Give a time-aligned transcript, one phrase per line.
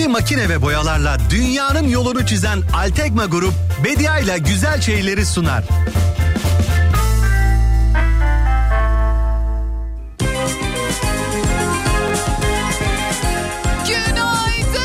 [0.00, 5.64] Ürettiği makine ve boyalarla dünyanın yolunu çizen Altekma Grup Bedia ile güzel şeyleri sunar.
[13.88, 14.82] Günaydın,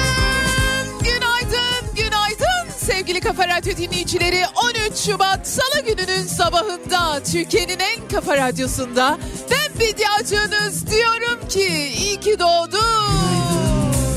[1.04, 4.43] günaydın, günaydın sevgili Kafa Radyo dinleyicileri.
[4.89, 9.18] 13 Şubat Salı gününün sabahında Türkiye'nin en kafa radyosunda
[9.52, 13.45] ben Bediacınız diyorum ki iyi ki doğdun.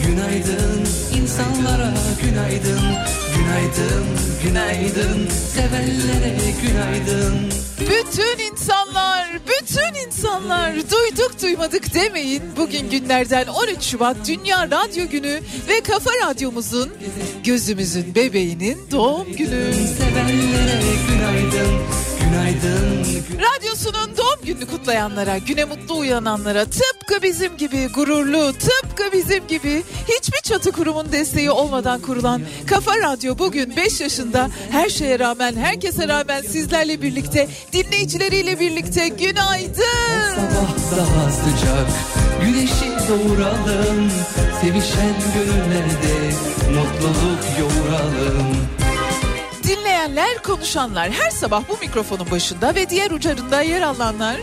[0.07, 0.78] Günaydın
[1.39, 2.81] insanlara günaydın
[3.37, 4.07] Günaydın
[4.45, 7.35] günaydın sevenlere günaydın
[7.81, 12.43] Bütün insanlar, bütün insanlar duyduk duymadık demeyin.
[12.57, 16.91] Bugün günlerden 13 Şubat Dünya Radyo Günü ve Kafa Radyomuzun
[17.45, 19.73] gözümüzün bebeğinin doğum günü.
[19.99, 21.73] Sevenlere günaydın
[22.29, 23.05] Günaydın
[23.39, 30.41] Radyosunun doğum gününü kutlayanlara, güne mutlu uyananlara, tıpkı bizim gibi gururlu, tıpkı bizim gibi hiçbir
[30.43, 36.43] çatı kurumun desteği olmadan kurulan Kafa Radyo bugün 5 yaşında her şeye rağmen, herkese rağmen
[36.43, 40.35] sizlerle birlikte, dinleyicileriyle birlikte günaydın.
[40.35, 41.89] Sabah daha sıcak
[42.43, 44.11] Güneşi doğuralım
[44.61, 46.35] Sevişen gönüllerde
[46.75, 48.57] Mutluluk yoğuralım
[49.99, 54.37] Dinleyenler, konuşanlar her sabah bu mikrofonun başında ve diğer ucarında yer alanlar.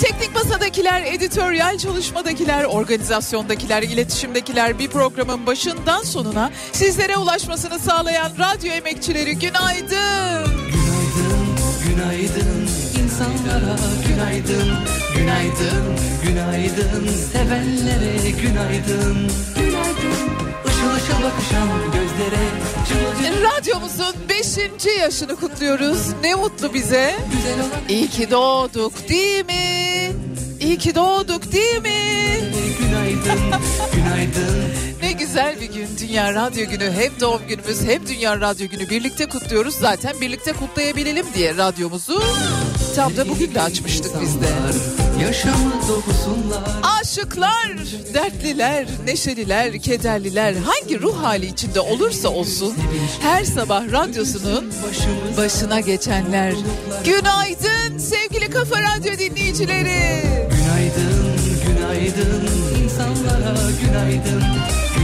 [0.00, 9.38] Teknik masadakiler, editoryal çalışmadakiler, organizasyondakiler, iletişimdekiler bir programın başından sonuna sizlere ulaşmasını sağlayan radyo emekçileri
[9.38, 10.50] günaydın.
[10.72, 12.68] Günaydın, günaydın.
[13.02, 13.76] İnsanlara
[14.08, 14.72] günaydın.
[15.16, 17.08] Günaydın, günaydın.
[17.32, 19.30] Sevenlere günaydın.
[19.56, 20.16] Günaydın,
[20.66, 21.68] ışıl ışıl bakışan
[23.42, 24.86] Radyomuzun 5.
[25.00, 25.98] yaşını kutluyoruz.
[26.22, 27.14] Ne mutlu bize.
[27.88, 30.12] İyi ki doğduk değil mi?
[30.60, 32.40] İyi ki doğduk değil mi?
[32.78, 33.40] günaydın,
[33.94, 34.64] günaydın
[35.04, 36.92] Ne güzel bir gün Dünya Radyo Günü.
[36.92, 39.74] Hem doğum günümüz hem Dünya Radyo Günü birlikte kutluyoruz.
[39.74, 42.22] Zaten birlikte kutlayabilelim diye radyomuzu
[42.96, 44.46] tam da bugün de açmıştık biz de.
[47.00, 47.76] Aşıklar,
[48.14, 52.74] dertliler, neşeliler, kederliler hangi ruh hali içinde olursa olsun
[53.22, 54.72] her sabah radyosunun
[55.36, 56.52] başına geçenler.
[57.04, 60.22] Günaydın sevgili Kafa Radyo dinleyicileri.
[60.50, 62.48] Günaydın, günaydın
[62.84, 64.44] insanlara günaydın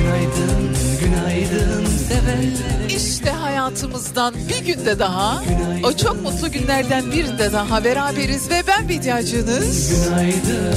[0.00, 5.42] Günaydın, günaydın sevenlere İşte hayatımızdan bir günde daha,
[5.84, 10.04] o çok mutlu günlerden birinde daha beraberiz ve ben Bediacınız.
[10.04, 10.74] Günaydın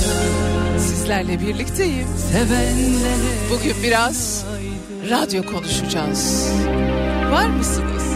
[0.80, 2.08] Sizlerle birlikteyim.
[2.32, 4.46] sevenlere Bugün biraz
[5.10, 6.50] radyo konuşacağız.
[7.32, 8.13] Var mısınız?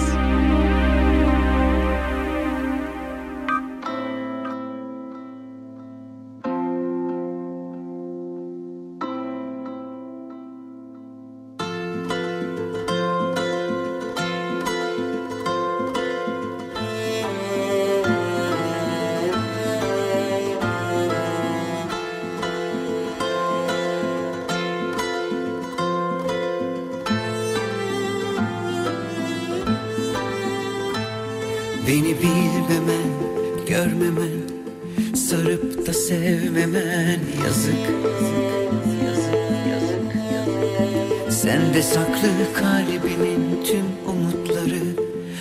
[41.77, 44.83] Sende saklı kalbinin tüm umutları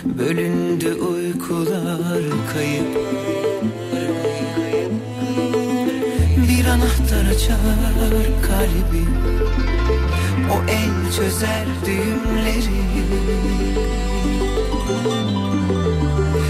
[0.04, 2.96] Bölündü uykular kayıp.
[6.48, 7.58] Bir anahtar açar
[8.42, 9.04] kalbi
[10.52, 12.82] O el çözer düğümleri.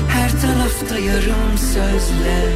[0.08, 2.52] Her tarafta yarım sözler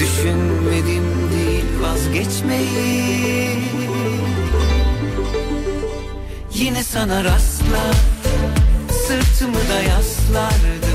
[0.00, 3.32] Düşünmedim değil vazgeçmeyi
[6.62, 7.96] Yine sana rastlar.
[9.06, 10.91] Sırtımı da yaslardım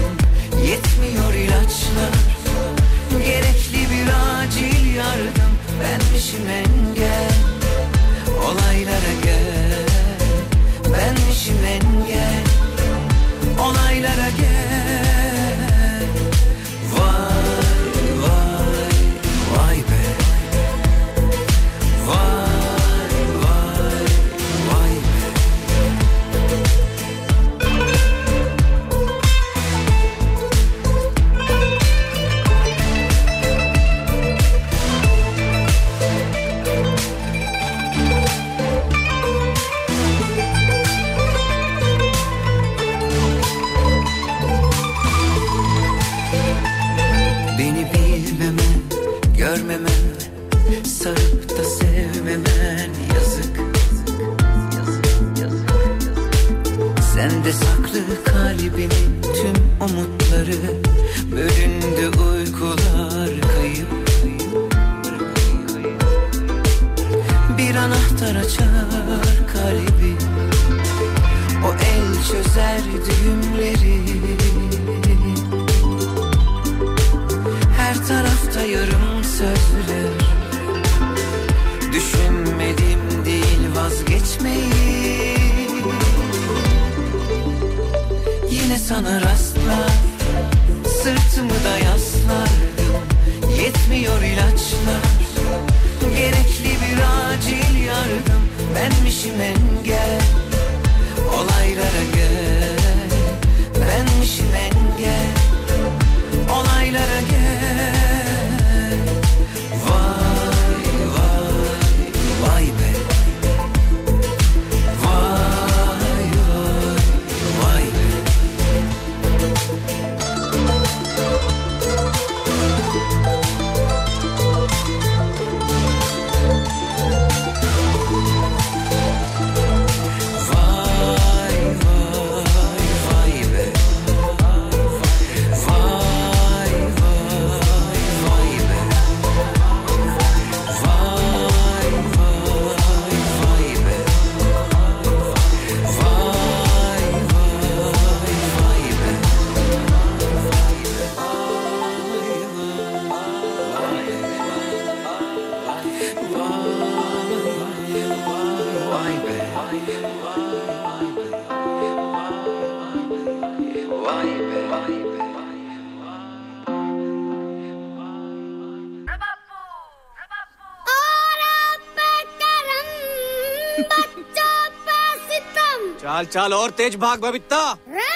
[176.26, 177.62] चाल चाल और तेज भाग बबीता
[177.96, 178.11] रे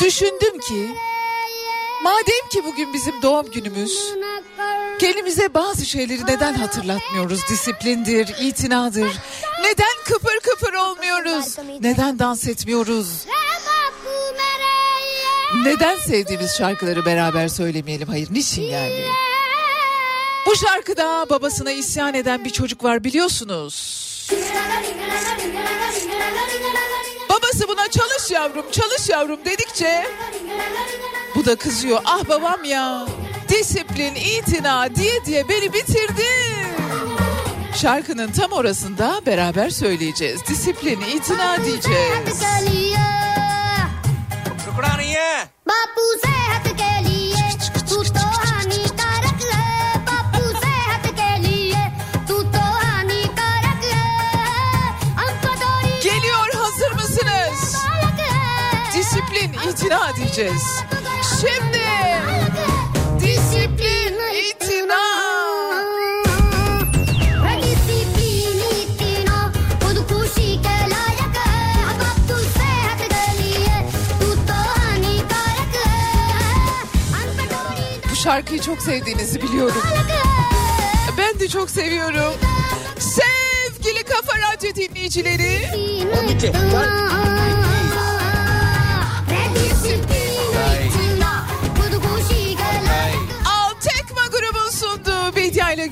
[0.00, 0.94] Düşündüm ki
[2.02, 7.48] madem ki bugün bizim doğum günümüz न कर kendimize bazı şeyleri neden hatırlatmıyoruz?
[7.48, 9.12] Disiplindir, itinadır.
[9.60, 11.58] Neden kıpır kıpır olmuyoruz?
[11.80, 13.08] Neden dans etmiyoruz?
[13.26, 14.74] रे बापू मेरे
[15.12, 18.08] ये Neden sevdiğimiz şarkıları beraber söylemeyelim?
[18.08, 19.04] Hayır, niçin yani?
[20.46, 23.99] Bu şarkıda babasına isyan eden bir çocuk var biliyorsunuz.
[27.61, 30.07] Babası buna çalış yavrum, çalış yavrum dedikçe
[31.35, 32.01] bu da kızıyor.
[32.05, 33.05] Ah babam ya.
[33.49, 36.25] Disiplin, itina diye diye beni bitirdi.
[37.81, 40.41] Şarkının tam orasında beraber söyleyeceğiz.
[40.47, 42.41] Disiplin, itina diyeceğiz.
[46.23, 46.30] के
[60.41, 60.83] edeceğiz.
[61.41, 61.81] Şimdi
[63.19, 65.01] disiplin itina.
[78.11, 79.81] Bu şarkıyı çok sevdiğinizi biliyorum.
[81.17, 82.33] Ben de çok seviyorum.
[82.99, 85.67] Sevgili Kafa Radyo dinleyicileri.
[86.23, 86.51] 12.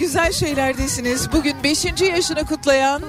[0.09, 1.31] güzel şeylerdesiniz.
[1.31, 1.85] Bugün 5.
[2.01, 3.01] yaşını kutlayan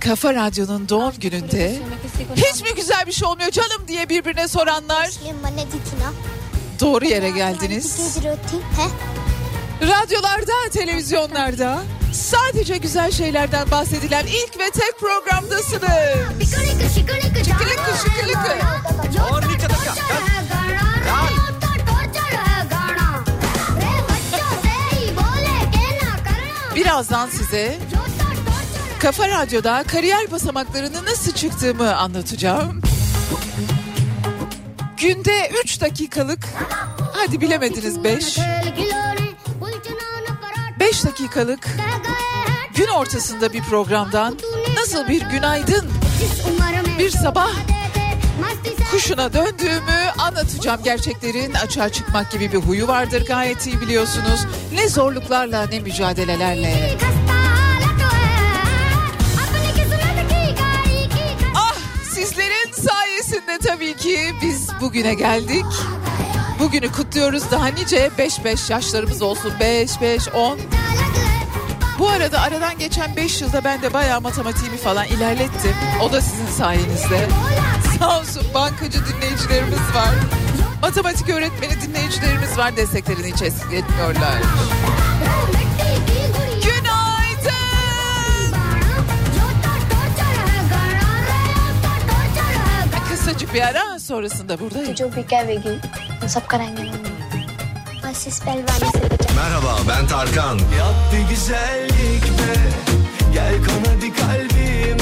[0.00, 1.78] Kafa Radyo'nun doğum gününde
[2.36, 5.10] hiç mi güzel bir şey olmuyor canım diye birbirine soranlar
[6.80, 8.18] doğru yere geldiniz.
[9.82, 16.50] Radyolarda, televizyonlarda sadece güzel şeylerden bahsedilen ilk ve tek programdasınız.
[16.50, 17.44] Şıkırıkı şıkırıkı.
[17.44, 18.58] Şıkırıkı şıkırıkı.
[26.78, 27.78] Birazdan size
[29.00, 32.82] Kafa Radyo'da kariyer basamaklarını nasıl çıktığımı anlatacağım.
[34.96, 36.38] Günde 3 dakikalık,
[37.12, 38.38] hadi bilemediniz 5,
[40.80, 41.68] 5 dakikalık
[42.74, 44.38] gün ortasında bir programdan
[44.76, 45.90] nasıl bir günaydın,
[46.98, 47.50] bir sabah
[48.90, 50.82] kuşuna döndüğümü anlatacağım.
[50.82, 54.46] Gerçeklerin açığa çıkmak gibi bir huyu vardır gayet iyi biliyorsunuz.
[54.74, 56.96] Ne zorluklarla ne mücadelelerle.
[61.54, 61.76] Ah
[62.14, 65.66] sizlerin sayesinde tabii ki biz bugüne geldik.
[66.58, 70.58] Bugünü kutluyoruz daha nice 5-5 yaşlarımız olsun 5-5-10.
[71.98, 75.74] Bu arada aradan geçen 5 yılda ben de bayağı matematiğimi falan ilerlettim.
[76.02, 77.28] O da sizin sayenizde
[77.98, 80.14] sağ olsun bankacı dinleyicilerimiz var.
[80.82, 84.38] Matematik öğretmeni dinleyicilerimiz var desteklerini hiç etmiyorlar.
[86.62, 87.52] Günaydın.
[93.10, 94.94] Kısacık bir ara sonrasında buradayım.
[99.36, 100.58] Merhaba ben Tarkan.
[100.58, 102.54] Yap bir güzellik be.
[103.34, 104.97] Gel kan hadi kalbim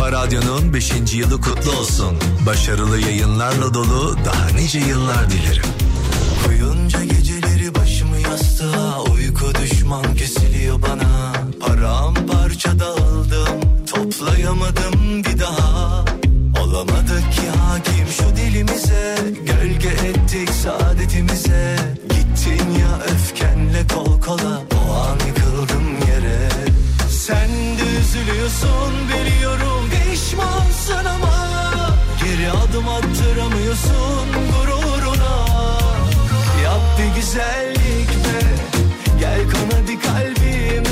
[0.00, 0.92] Kafa Radyo'nun 5.
[1.14, 2.16] yılı kutlu olsun.
[2.46, 5.64] Başarılı yayınlarla dolu daha nice yıllar dilerim.
[6.44, 16.04] Koyunca geceleri başımı yastığa Uyku düşman kesiliyor bana Paramparça dağıldım Toplayamadım bir daha
[16.62, 19.16] Olamadık ki hakim şu dilimize
[19.46, 26.48] Gölge ettik saadetimize Gittin ya öfkenle kol kola O an yıkıldım yere
[27.10, 27.59] Sen
[28.10, 29.90] üzülüyorsun biliyorum.
[29.90, 31.50] Pişmansın ama
[32.24, 35.46] Geri adım attıramıyorsun gururuna.
[36.64, 38.40] Yap bir güzellik be
[39.20, 40.89] Gel kon hadi kalbime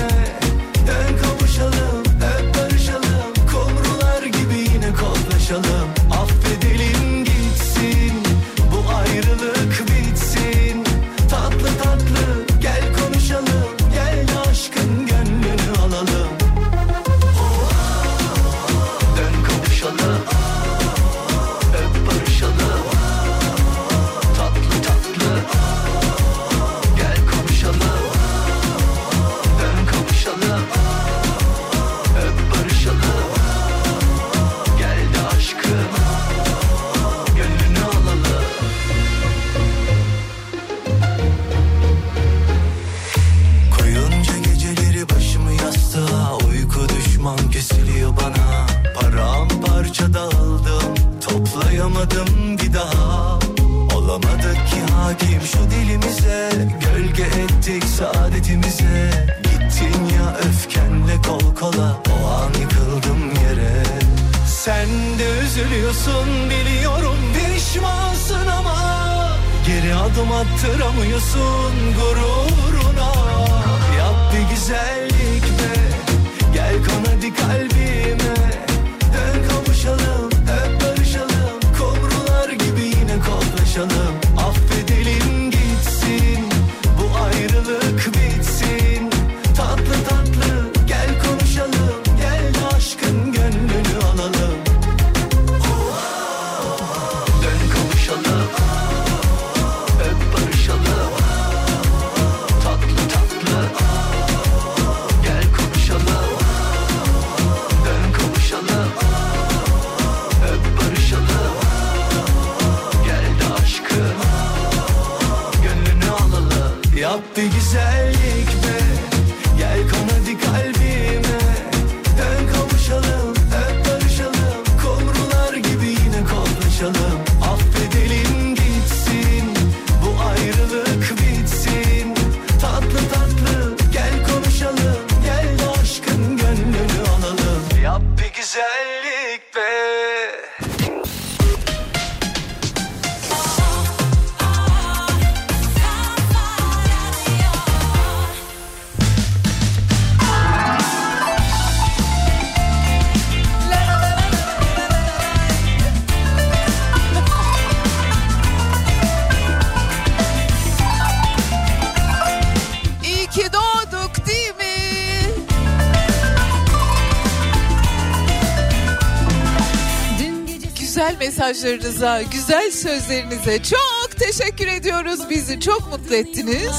[171.49, 175.31] mesajlarınıza, güzel sözlerinize çok teşekkür ediyoruz.
[175.31, 176.71] Bizi çok mutlu ettiniz.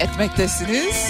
[0.00, 1.08] Etmektesiniz.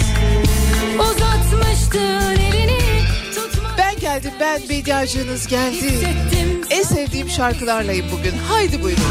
[3.77, 6.07] Ben geldim, ben bediacınız geldi.
[6.69, 8.33] En sevdiğim şarkılarlayım bugün.
[8.49, 9.03] Haydi buyurun.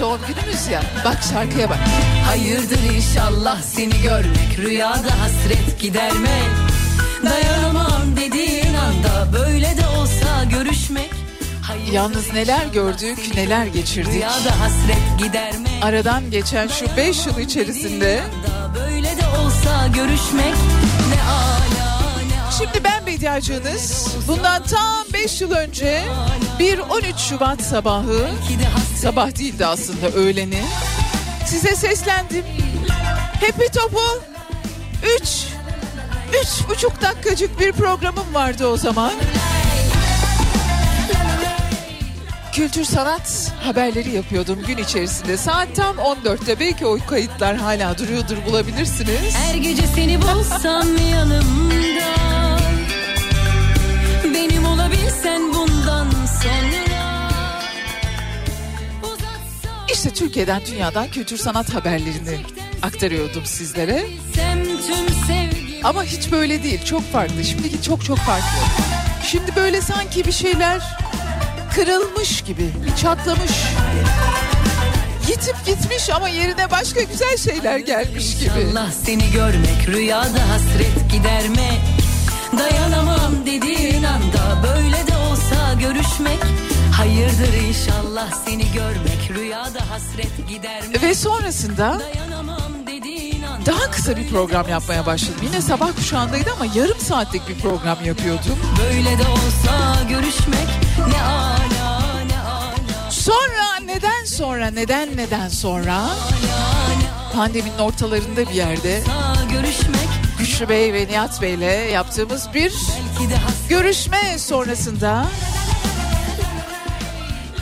[0.00, 0.82] Doğum günümüz ya.
[1.04, 1.78] Bak şarkıya bak.
[2.26, 6.50] Hayırdır inşallah seni görmek Rüyada hasret gidermek
[7.24, 11.10] Dayanamam dediğin anda Böyle de olsa görüşmek
[11.62, 14.12] Hayırdır Yalnız neler gördük, neler geçirdik.
[14.12, 18.22] Rüyada hasret gidermek Aradan geçen şu 5 yıl içerisinde
[18.74, 20.54] Böyle de olsa görüşmek
[21.08, 21.83] Ne ala
[22.58, 24.08] Şimdi ben Bediacınız.
[24.28, 26.02] Bundan tam 5 yıl önce
[26.58, 28.26] bir 13 Şubat sabahı,
[29.00, 30.62] sabah değildi aslında öğleni.
[31.46, 32.44] Size seslendim.
[33.40, 34.22] Happy Top'u
[35.22, 35.46] 3
[36.42, 39.12] üç buçuk dakikacık bir programım vardı o zaman.
[42.52, 45.36] Kültür sanat haberleri yapıyordum gün içerisinde.
[45.36, 49.34] Saat tam 14'te belki o kayıtlar hala duruyordur bulabilirsiniz.
[49.34, 52.33] Her gece seni bulsam yanımda
[60.04, 62.40] İşte Türkiye'den dünyadan kültür sanat haberlerini
[62.82, 64.06] aktarıyordum sizlere.
[65.84, 67.44] Ama hiç böyle değil çok farklı.
[67.44, 68.58] Şimdiki çok çok farklı.
[69.26, 70.82] Şimdi böyle sanki bir şeyler
[71.74, 73.52] kırılmış gibi, bir çatlamış.
[75.28, 78.60] Yitip gitmiş ama yerine başka güzel şeyler gelmiş gibi.
[78.60, 81.80] İnşallah seni görmek rüyada hasret gidermek
[82.58, 91.14] Dayanamam dediğin anda böyle de olsa görüşmek Hayırdır inşallah seni görmek rüyada hasret gidermek Ve
[91.14, 92.00] sonrasında
[93.66, 95.40] daha kısa bir program yapmaya başladım.
[95.42, 98.58] Yine sabah kuşağındaydı ama yarım saatlik bir program yapıyordum.
[98.78, 103.10] Böyle de olsa görüşmek ne ala ne ala.
[103.10, 106.02] Sonra neden sonra neden neden sonra?
[107.34, 109.02] Pandeminin ortalarında bir yerde
[110.38, 112.72] Güçlü Bey ve Nihat Bey'le yaptığımız bir
[113.68, 115.26] görüşme sonrasında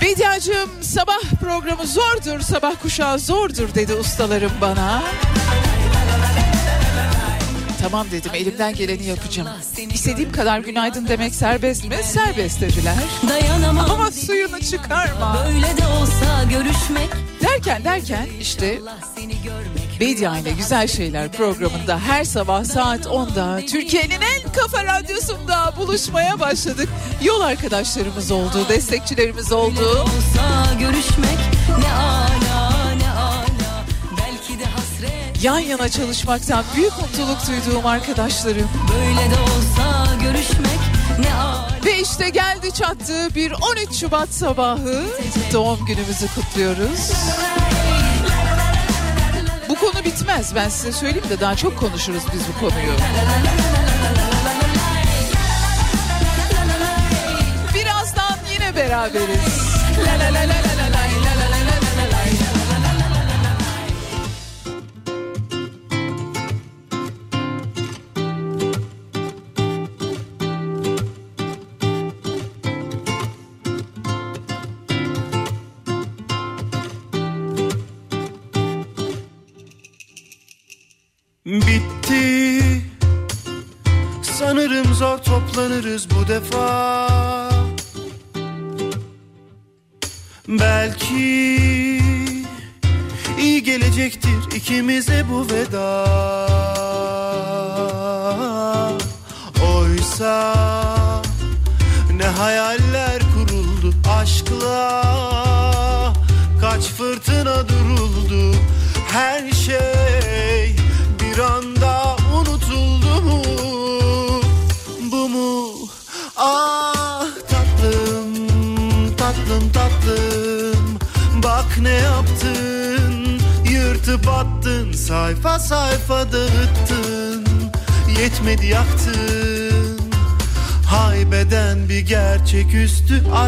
[0.03, 5.03] Bediacığım sabah programı zordur, sabah kuşağı zordur dedi ustalarım bana.
[7.83, 9.49] Tamam dedim elimden geleni yapacağım.
[9.95, 11.97] İstediğim kadar günaydın demek serbest mi?
[12.03, 12.95] Serbest dediler.
[13.29, 15.37] dayanamam Ama suyunu çıkarma.
[15.47, 17.11] Böyle de olsa görüşmek
[17.43, 18.79] Derken derken işte
[20.03, 26.89] Bedia ile Güzel Şeyler programında her sabah saat 10'da Türkiye'nin en kafa radyosunda buluşmaya başladık.
[27.23, 30.07] Yol arkadaşlarımız oldu, destekçilerimiz oldu.
[30.81, 33.85] görüşmek ne ala ne ala
[34.19, 38.69] belki de hasret Yan yana çalışmaktan büyük mutluluk duyduğum arkadaşlarım.
[38.93, 40.81] böyle de olsa görüşmek
[41.21, 45.05] ne ala Ve işte geldi çattı bir 13 Şubat sabahı
[45.53, 47.13] doğum günümüzü kutluyoruz.
[49.83, 52.93] Konu bitmez ben size söyleyeyim de daha çok konuşuruz biz bu konuyu.
[57.75, 59.73] Birazdan yine beraberiz.
[60.07, 60.62] La la la la
[86.23, 86.82] toplanırız bu defa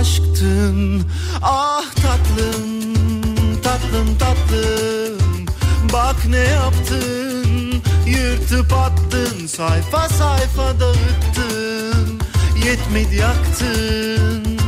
[0.04, 1.02] aşktın.
[1.42, 5.46] Ah tatlım, tatlım tatlım.
[5.92, 12.20] Bak ne yaptın, yırtıp attın Sayfa sayfa dağıttın,
[12.64, 14.58] yetmedi yaktın.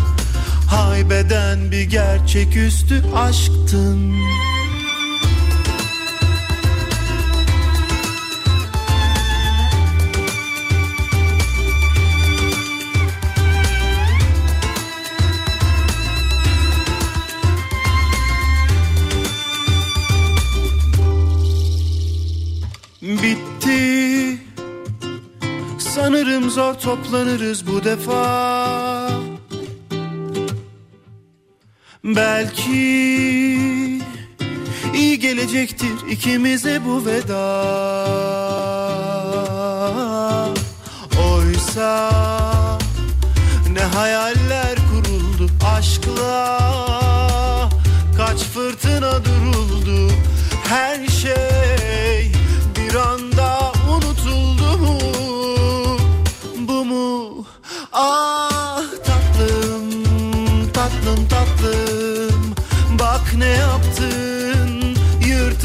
[0.70, 4.14] Haybeden bir gerçeküstü aşktın
[26.86, 29.10] toplanırız bu defa.
[32.04, 32.72] Belki
[34.94, 37.95] iyi gelecektir ikimize bu veda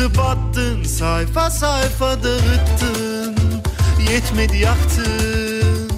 [0.02, 3.36] Yırtıp attın sayfa sayfa dağıttın.
[4.12, 5.90] Yetmedi yaktın.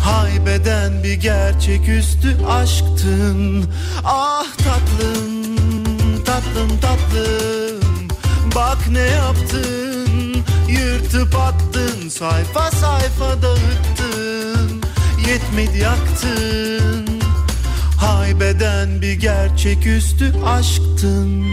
[0.00, 3.64] Haybeden bir gerçeküstü aşktın.
[4.04, 8.10] Ah tatlım tatlım tatlım.
[8.54, 10.44] Bak ne yaptın.
[10.68, 14.82] Yırtıp attın sayfa sayfa dağıttın.
[15.28, 17.20] Yetmedi yaktın.
[17.96, 21.44] Haybeden bir gerçeküstü aşktın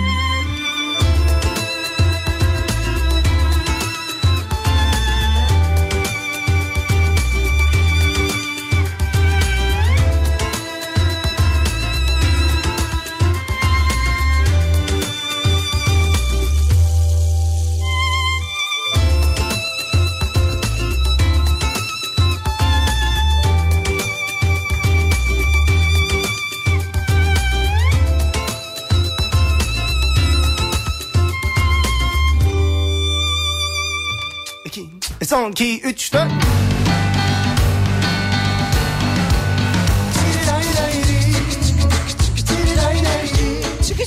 [35.42, 36.32] 1, 2, 3, 4.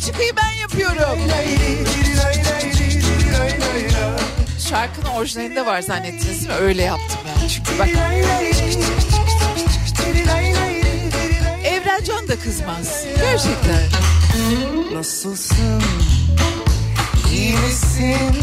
[0.07, 1.19] Çıkı ben yapıyorum.
[4.69, 6.55] Şarkının orijinalinde var zannettiniz değil mi?
[6.55, 7.89] Öyle yaptım yani çünkü bak.
[11.65, 13.05] Evrencan da kızmaz.
[13.17, 13.83] Gerçekten.
[14.95, 15.83] Nasılsın?
[17.33, 18.37] İyi misin?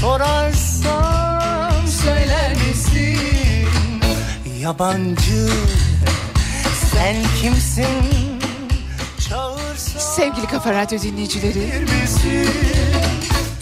[0.00, 1.23] Sorarsan
[4.64, 5.48] Yabancı
[6.92, 7.86] sen kimsin?
[10.16, 11.86] Sevgili Kafa Radyo dinleyicileri.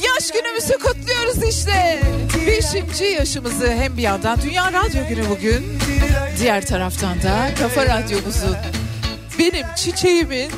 [0.05, 2.03] Yaş günümüzü kutluyoruz işte.
[2.47, 5.79] Beşinci yaşımızı hem bir yandan Dünya Radyo Günü bugün.
[6.39, 8.57] Diğer taraftan da Kafa Radyomuzun
[9.39, 10.51] benim çiçeğimin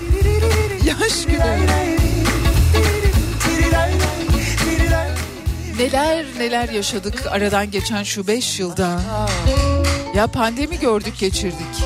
[0.85, 1.67] yaş günü.
[5.79, 9.01] Neler neler yaşadık aradan geçen şu beş yılda.
[10.15, 11.85] Ya pandemi gördük geçirdik.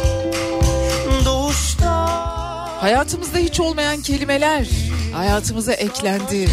[2.81, 4.67] Hayatımızda hiç olmayan kelimeler
[5.15, 6.49] hayatımıza eklendi.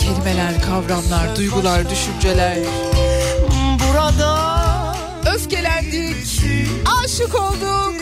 [0.00, 2.58] Kelimeler, kavramlar, duygular, düşünceler.
[3.80, 4.54] burada
[5.34, 6.42] Öfkelendik,
[7.04, 7.94] aşık olduk,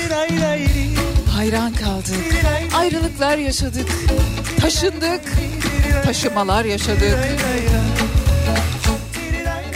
[1.35, 2.45] hayran kaldık.
[2.75, 3.89] Ayrılıklar yaşadık,
[4.61, 5.21] taşındık,
[6.05, 7.19] taşımalar yaşadık.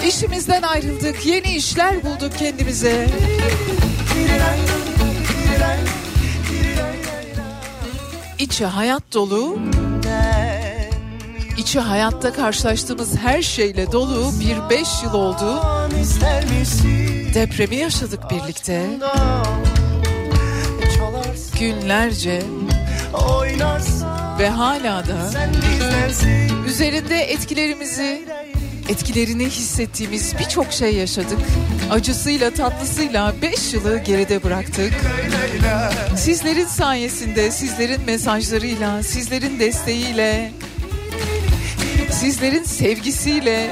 [0.09, 3.07] İşimizden ayrıldık, yeni işler bulduk kendimize.
[8.38, 9.59] İçi hayat dolu,
[11.57, 15.62] içi hayatta karşılaştığımız her şeyle dolu bir beş yıl oldu.
[17.35, 18.87] Depremi yaşadık birlikte.
[21.61, 22.42] Günlerce
[24.38, 25.31] ve hala da
[26.66, 28.23] üzerinde etkilerimizi,
[28.88, 31.38] etkilerini hissettiğimiz birçok şey yaşadık.
[31.90, 34.92] Acısıyla tatlısıyla 5 yılı geride bıraktık.
[36.16, 40.53] Sizlerin sayesinde, sizlerin mesajlarıyla, sizlerin desteğiyle,
[42.11, 43.70] sizlerin sevgisiyle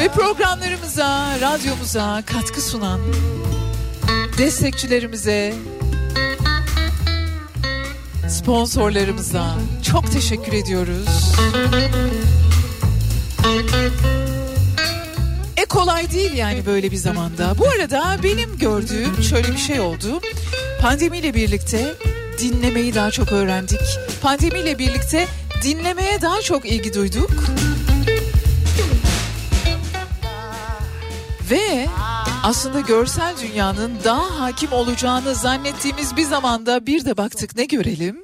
[0.00, 3.00] ve programlarımıza, radyomuza katkı sunan
[4.38, 5.54] destekçilerimize,
[8.28, 11.34] sponsorlarımıza çok teşekkür ediyoruz.
[15.56, 17.54] E kolay değil yani böyle bir zamanda.
[17.58, 20.20] Bu arada benim gördüğüm şöyle bir şey oldu.
[20.80, 21.94] Pandemiyle birlikte
[22.38, 23.80] dinlemeyi daha çok öğrendik.
[24.22, 25.26] Pandemiyle birlikte
[25.62, 27.30] dinlemeye daha çok ilgi duyduk.
[31.50, 31.86] Ve
[32.42, 38.16] aslında görsel dünyanın daha hakim olacağını zannettiğimiz bir zamanda bir de baktık ne görelim?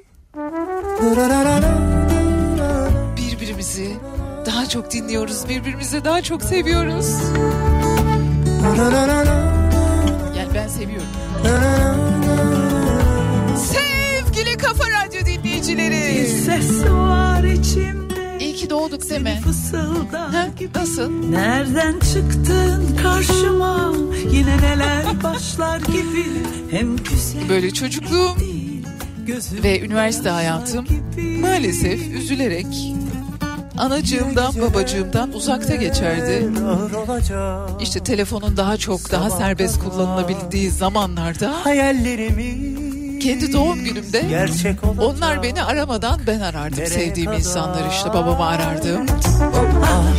[3.17, 3.91] Birbirimizi
[4.45, 7.15] daha çok dinliyoruz, birbirimizi daha çok seviyoruz.
[10.37, 11.07] Yani ben seviyorum.
[13.57, 16.27] Sevgili Kafa Radyo dinleyicileri.
[16.27, 19.41] Ses var içimde İyi ki doğduk deme.
[20.11, 21.29] Ha, nasıl?
[21.29, 23.93] Nereden çıktın karşıma
[24.31, 26.25] yine neler başlar gibi
[26.71, 28.37] hem güzel Böyle çocukluğum
[29.63, 30.85] ve üniversite hayatım
[31.41, 32.93] maalesef üzülerek
[33.77, 36.49] anacığımdan babacığımdan uzakta geçerdi.
[37.81, 42.71] İşte telefonun daha çok daha serbest kullanılabildiği zamanlarda hayallerimi
[43.19, 44.47] kendi doğum günümde
[44.99, 46.85] onlar beni aramadan ben arardım.
[46.85, 49.05] Sevdiğim insanları işte babamı arardım.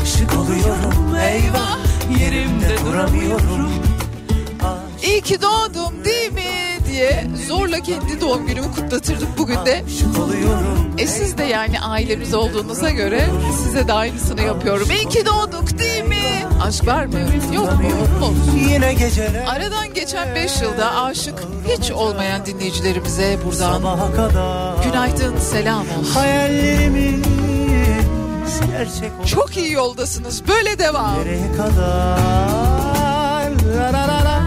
[0.02, 1.78] Aşık oluyorum Eyvah
[2.20, 3.72] yerimde duramıyorum.
[5.02, 9.82] İyi ki doğdum değil mi diye zorla kendi doğum günümü kutlatırdım bugün de.
[10.98, 13.26] E siz de yani ailemiz olduğunuza göre
[13.64, 14.88] size de aynısını yapıyorum.
[14.90, 16.22] İyi ki doğduk değil mi?
[16.66, 17.18] Aşk var mı?
[17.54, 17.88] Yok mu?
[18.22, 18.58] Olsun.
[18.70, 21.34] Yine geceler Aradan geçen 5 yılda aşık
[21.68, 23.82] hiç olmayan dinleyicilerimize buradan
[24.84, 26.20] günaydın selam olsun.
[26.20, 26.92] Olur
[29.26, 30.42] Çok iyi yoldasınız.
[30.48, 31.18] Böyle devam.
[31.18, 32.18] nereye kadar
[33.76, 34.41] la la la la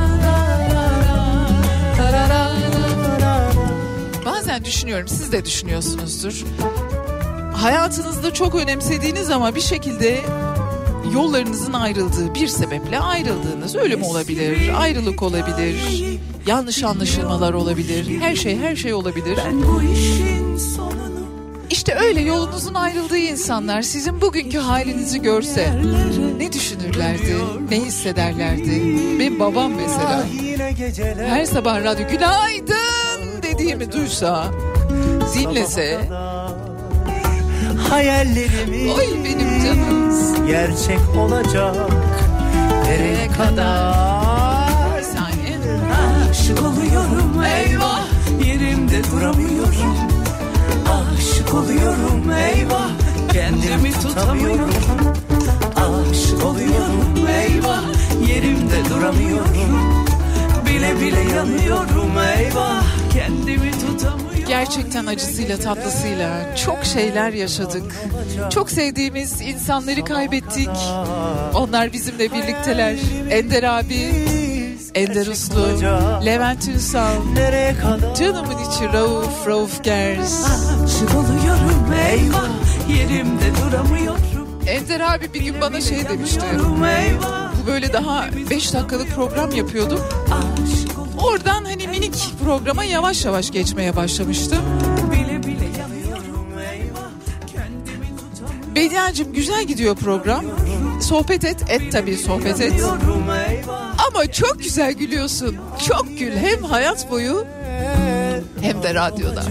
[4.66, 5.08] düşünüyorum.
[5.08, 6.44] Siz de düşünüyorsunuzdur.
[7.54, 10.22] Hayatınızda çok önemsediğiniz ama bir şekilde
[11.14, 13.76] yollarınızın ayrıldığı bir sebeple ayrıldığınız.
[13.76, 15.76] Ölüm olabilir, ayrılık olabilir,
[16.48, 19.40] yanlış anlaşılmalar olabilir, her şey her şey olabilir.
[21.70, 25.82] İşte öyle yolunuzun ayrıldığı insanlar sizin bugünkü halinizi görse
[26.38, 27.36] ne düşünürlerdi,
[27.70, 28.82] ne hissederlerdi?
[29.20, 30.26] Benim babam mesela.
[30.78, 31.28] Geceler.
[31.28, 32.08] Her sabah radyo.
[32.10, 32.85] Günaydın
[33.66, 34.46] dediğimi duysa,
[35.36, 36.00] dinlese,
[37.90, 40.48] Hayallerimiz oy benim canım.
[40.48, 41.76] gerçek olacak.
[42.84, 43.48] Nereye kadar?
[43.50, 44.98] kadar?
[44.98, 45.58] Bir saniye.
[46.30, 48.02] aşık oluyorum eyvah.
[48.46, 49.98] Yerimde duramıyorum.
[51.18, 52.90] Aşık oluyorum eyvah.
[53.34, 54.70] Kendimi tutamıyorum.
[55.76, 57.84] Aşık oluyorum eyvah.
[58.28, 60.06] Yerimde duramıyorum.
[60.66, 63.05] Bile bile yanıyorum eyvah
[64.48, 67.96] Gerçekten acısıyla tatlısıyla çok şeyler yaşadık.
[68.50, 70.70] Çok sevdiğimiz insanları kaybettik.
[71.54, 72.96] Onlar bizimle birlikteler.
[73.32, 74.12] Ender abi,
[74.96, 75.66] Ender Uslu,
[76.26, 77.14] Levent Ünsal,
[78.20, 80.46] canımın içi Rauf, Rauf Gers.
[84.68, 86.42] Ender abi bir gün bana şey demişti.
[87.64, 90.00] Bu böyle daha 5 dakikalık program yapıyordum.
[91.18, 94.60] Oradan hani minik programa yavaş yavaş geçmeye başlamıştım.
[98.76, 100.46] Bediacığım güzel gidiyor program.
[101.02, 102.74] Sohbet et, et tabii sohbet et.
[104.08, 105.58] Ama çok güzel gülüyorsun.
[105.88, 107.46] Çok gül hem hayat boyu
[108.62, 109.44] hem de radyoda.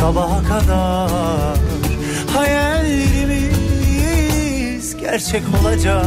[0.00, 1.56] Sabaha kadar
[2.34, 6.04] Hayallerimiz gerçek olacak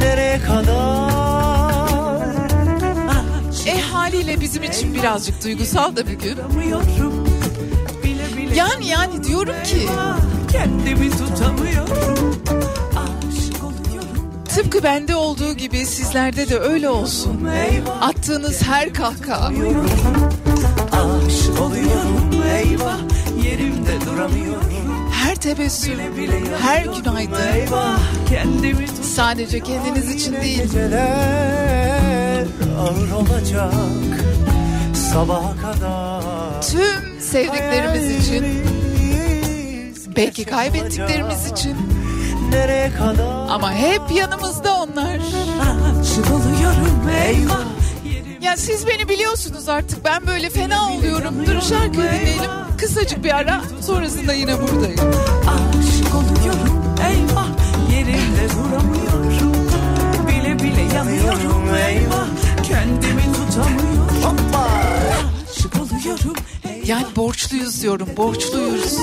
[0.00, 1.17] Nereye kadar
[4.08, 6.38] haliyle bizim için birazcık duygusal da bir gün.
[8.54, 9.88] Yani yani diyorum ki
[10.52, 12.34] Kendimi tutamıyorum.
[14.54, 17.48] Tıpkı bende olduğu gibi sizlerde de öyle olsun.
[18.00, 19.46] Attığınız her kahkaha,
[20.92, 22.30] Aşık oluyorum.
[22.56, 22.98] Eyvah.
[23.44, 24.62] Yerimde duramıyorum.
[25.12, 25.98] Her tebessüm,
[26.62, 27.38] her günaydın.
[29.02, 30.62] Sadece kendiniz için değil.
[30.62, 31.97] Geceler
[32.80, 33.72] ağır olacak
[35.12, 38.44] Sabaha kadar Tüm sevdiklerimiz için,
[40.16, 41.58] belki kaybettiklerimiz olacak.
[41.58, 41.76] için
[42.52, 45.18] Nereye kadar ama hep yanımızda onlar.
[46.00, 47.60] Aşık oluyorum eyvah
[48.42, 50.04] Ya siz beni biliyorsunuz artık.
[50.04, 51.34] Ben böyle fena oluyorum.
[51.46, 52.50] Dur şarkı dinleyelim.
[52.78, 53.60] Kısacık bir ara.
[53.80, 55.00] Sonrasında yine buradayım.
[55.48, 57.48] Aşık oluyorum eyvah
[57.92, 59.52] Yerimde duramıyorum
[60.28, 61.57] Bile bile yanıyorum
[66.88, 68.08] Yani borçluyuz diyorum.
[68.16, 68.96] Borçluyuz.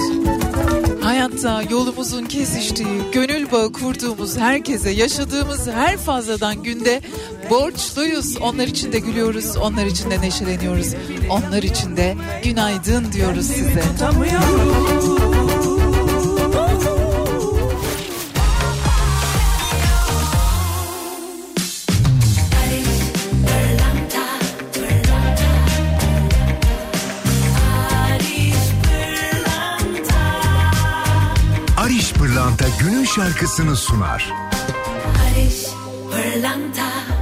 [1.02, 7.02] Hayatta yolumuzun kesiştiği, gönül bağı kurduğumuz herkese, yaşadığımız her fazladan günde
[7.50, 8.38] borçluyuz.
[8.38, 10.88] Onlar için de gülüyoruz, onlar için de neşeleniyoruz.
[11.30, 13.82] Onlar için de günaydın diyoruz size.
[13.82, 15.14] tutamıyorum
[33.15, 34.34] şarkısını sunar.
[35.06, 35.65] Barış
[36.12, 37.14] Pırlanta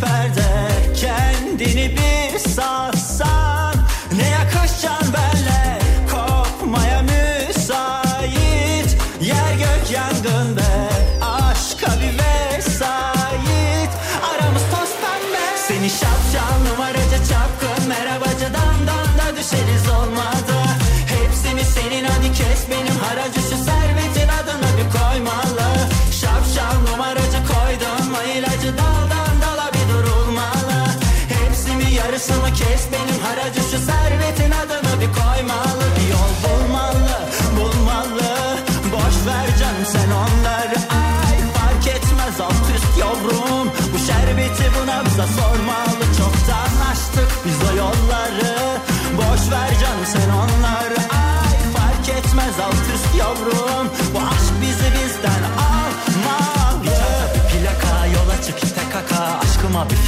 [0.00, 0.70] perde.
[1.00, 2.99] Kendini bir saat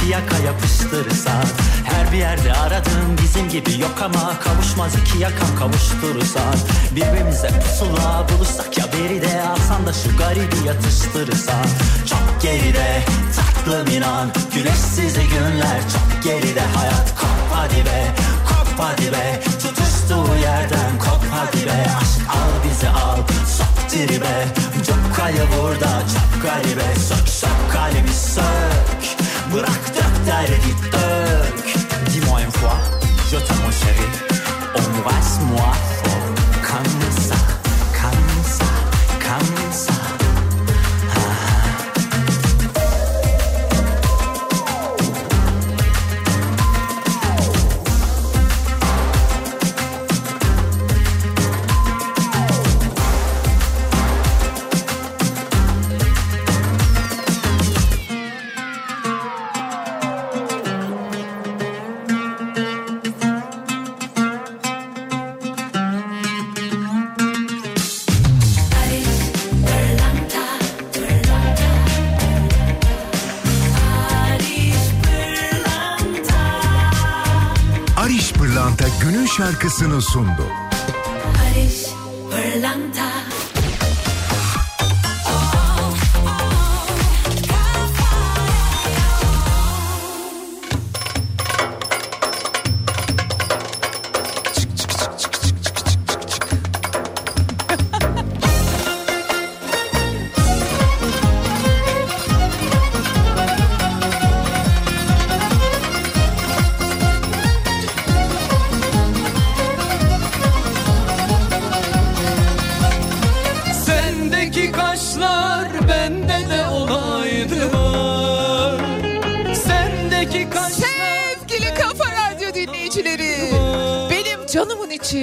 [0.03, 1.45] iki yaka yapıştırırsan
[1.83, 6.55] Her bir yerde aradığım bizim gibi yok ama Kavuşmaz iki yakam kavuşturursan
[6.95, 11.65] Birbirimize pusula bulursak ya beri de Alsan da şu garibi yatıştırırsan
[12.09, 13.01] Çok geride
[13.35, 16.61] tatlım inan Güneşsiz günler çok geride.
[16.61, 18.05] Hayat kop hadi be
[18.47, 19.39] kop hadi be.
[19.61, 21.85] Tutuştuğu yerden kop hadi be.
[22.01, 23.17] Aşk al bizi al
[23.57, 24.45] sok tribe.
[24.87, 26.95] Çok kaya burada çok garibe.
[26.99, 29.02] Sök sök kalbi sök.
[29.51, 31.65] Bırak dök derdi dök
[32.13, 32.77] Dis-moi une fois
[33.31, 34.07] Je t'aime mon chéri.
[34.75, 35.71] Embrasse-moi
[36.05, 36.09] oh,
[36.67, 37.35] Comme ça
[38.01, 38.65] Comme ça
[39.19, 40.22] Comme ça.
[79.63, 80.62] katkısını sundu.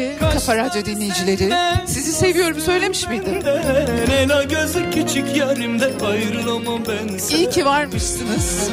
[0.01, 1.53] sevgili Kafa Radyo dinleyicileri.
[1.87, 3.43] Sizi seviyorum söylemiş miydim?
[7.31, 8.71] İyi ki varmışsınız.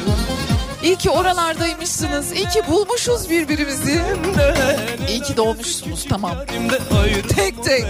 [0.82, 2.32] İyi ki oralardaymışsınız.
[2.32, 4.02] İyi ki bulmuşuz birbirimizi.
[5.08, 6.32] İyi ki doğmuşsunuz tamam.
[7.36, 7.84] Tek tek.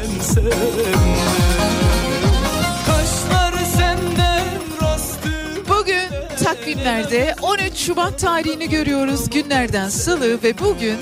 [5.69, 6.09] Bugün
[6.45, 9.31] takvimlerde 13 Şubat tarihini görüyoruz.
[9.31, 10.99] Günlerden salı ve bugün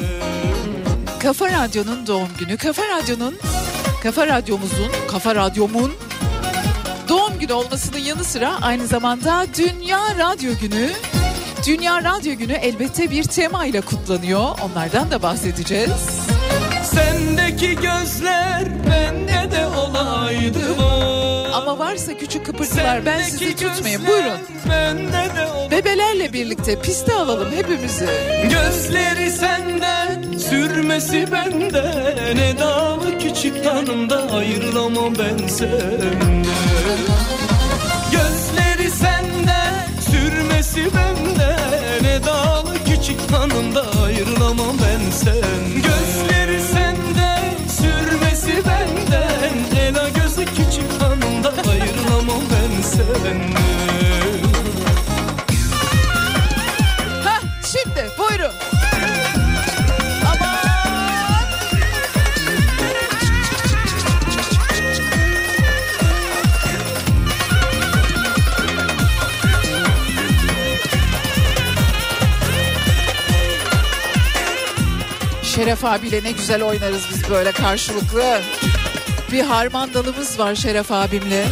[1.26, 2.56] Kafa Radyo'nun doğum günü.
[2.56, 3.34] Kafa Radyo'nun,
[4.02, 5.92] Kafa Radyomuzun, Kafa Radyomun
[7.08, 10.90] doğum günü olmasının yanı sıra aynı zamanda Dünya Radyo Günü.
[11.66, 14.58] Dünya Radyo Günü elbette bir tema ile kutlanıyor.
[14.62, 16.25] Onlardan da bahsedeceğiz.
[16.96, 21.50] Sendeki gözler bende de olaydı var.
[21.52, 24.06] Ama varsa küçük kıpırtılar ben sizi tutmayayım.
[24.06, 24.38] Buyurun.
[24.70, 25.70] Bende de olaydı.
[25.70, 28.06] Bebelerle birlikte piste alalım hepimizi.
[28.42, 36.44] Gözleri senden, sürmesi benden Edalı küçük tanımda ayrılamam ben senden
[38.12, 46.45] Gözleri senden, sürmesi benden Edalı küçük tanımda ayrılamam ben sen Gözleri
[48.66, 53.65] benden Ela gözü küçük tanımda ayrılamam ben senden
[75.56, 78.40] Şeref abiyle ne güzel oynarız biz böyle karşılıklı.
[79.32, 81.44] Bir harmandalımız var Şeref abimle.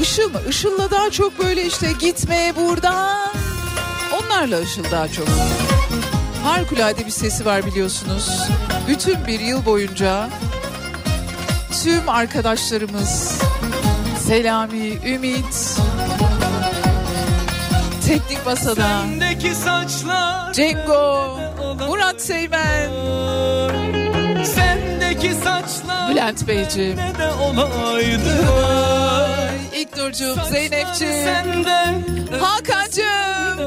[0.00, 0.40] Işıl mı?
[0.48, 3.32] Işıl'la daha çok böyle işte gitme buradan.
[4.12, 5.28] Onlarla Işıl daha çok.
[6.44, 8.40] Harikulade bir sesi var biliyorsunuz.
[8.88, 10.28] Bütün bir yıl boyunca
[11.82, 13.38] tüm arkadaşlarımız
[14.26, 15.78] Selami, Ümit,
[18.06, 19.00] Teknik Masada,
[20.52, 21.43] Cengo,
[21.80, 22.90] Murat Seymen,
[24.44, 28.44] Sendeki saçlar Bülent Beyciğim, ne de olaydı.
[29.74, 32.04] İlknur'cum, Zeynep'ciğim, Senden
[32.40, 33.60] Hakan'cığım,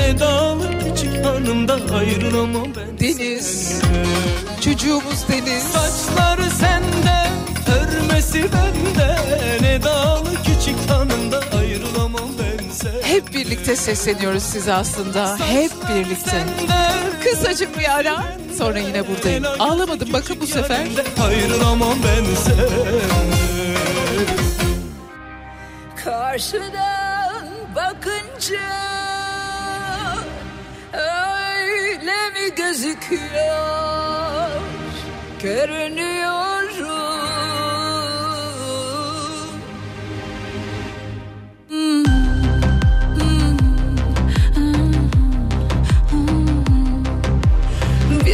[0.00, 3.80] Edalı küçük hanımda ayrılamam ben Deniz,
[4.60, 5.62] çocuğumuz Deniz.
[5.62, 7.30] Saçları senden
[7.70, 9.19] Örmesi benden
[13.20, 15.38] Hep birlikte sesleniyoruz size aslında.
[15.38, 16.44] Hep birlikte.
[17.24, 18.24] Kısacık bir ara
[18.58, 19.44] sonra yine buradayım.
[19.58, 20.86] Ağlamadım bakın bu sefer.
[21.22, 22.24] Ayrılamam ben
[26.04, 27.46] Karşıdan
[27.76, 28.60] bakınca
[30.92, 34.50] öyle mi gözüküyor?
[35.42, 36.59] Görünüyorum.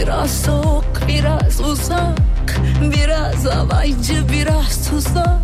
[0.07, 2.61] Biraz soğuk, biraz uzak,
[2.94, 5.40] biraz alaycı, biraz tuzak.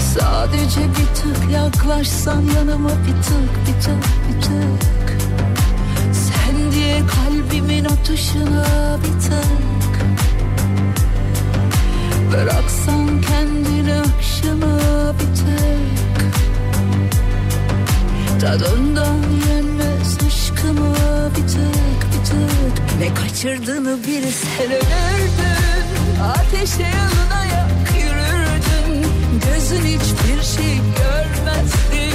[0.00, 5.18] Sadece bir tık yaklaşsan yanıma bir tık, bir tık, bir tık.
[6.12, 8.66] Sen diye kalbimin atışına
[8.98, 10.06] bir tık.
[12.32, 14.78] Bıraksan kendini akşama
[15.12, 16.36] bir tık.
[18.40, 20.95] Tadından yenmez aşkıma
[21.30, 22.98] bir bir tık.
[23.00, 26.20] Ne kaçırdığını bilsen ölürdün.
[26.22, 29.10] Ateşe yanına yak yürürdün.
[29.46, 32.12] Gözün hiçbir şey görmezdi.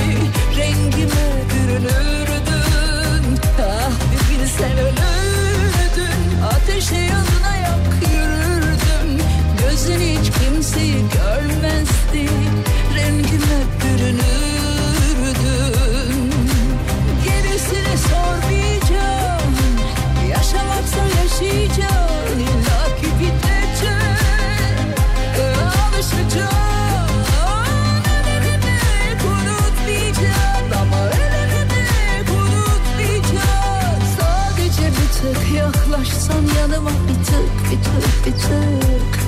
[0.58, 3.40] Rengime bürünürdün.
[3.62, 6.42] Ah bir bilsen ölürdün.
[6.54, 9.22] Ateşe yanına yak yürürdün.
[9.62, 12.30] Gözün hiç kimseyi görmezdi.
[12.96, 14.71] Rengime bürünürdün.
[17.92, 19.54] Gerisini sormayacağım.
[20.30, 22.40] Yaşamaksa yaşayacağım.
[22.40, 23.92] İlla ki bitecek.
[25.84, 27.12] Alışacağım.
[28.28, 28.80] Ölene
[29.28, 30.72] unutmayacağım.
[30.82, 31.84] Ama ölene
[32.32, 34.02] unutmayacağım.
[34.20, 39.22] Sadece bir tık yaklaşsan yanıma bir tık, bir tık, bir tık.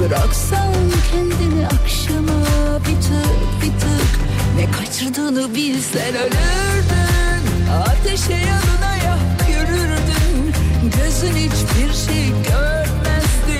[0.00, 0.74] Bıraksan
[1.12, 2.40] kendini akşama
[2.78, 4.10] bir tık, bir tık.
[4.56, 7.31] Ne kaçırdığını bilsen ölürdün.
[7.72, 10.54] Ateşe yanına yak yürürdün.
[10.98, 13.58] Gözün hiçbir şey görmezdi.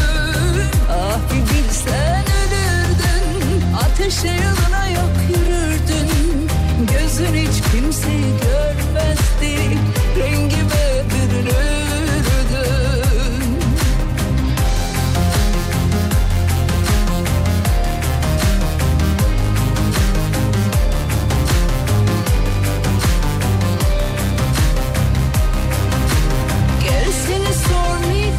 [0.90, 3.62] Ah bir bilsen ölürdün.
[3.84, 6.48] Ateşe yanına yak yürürdün.
[6.92, 9.78] Gözün hiç kimseyi görmezdi.
[10.18, 12.15] Rengime bürünürdün.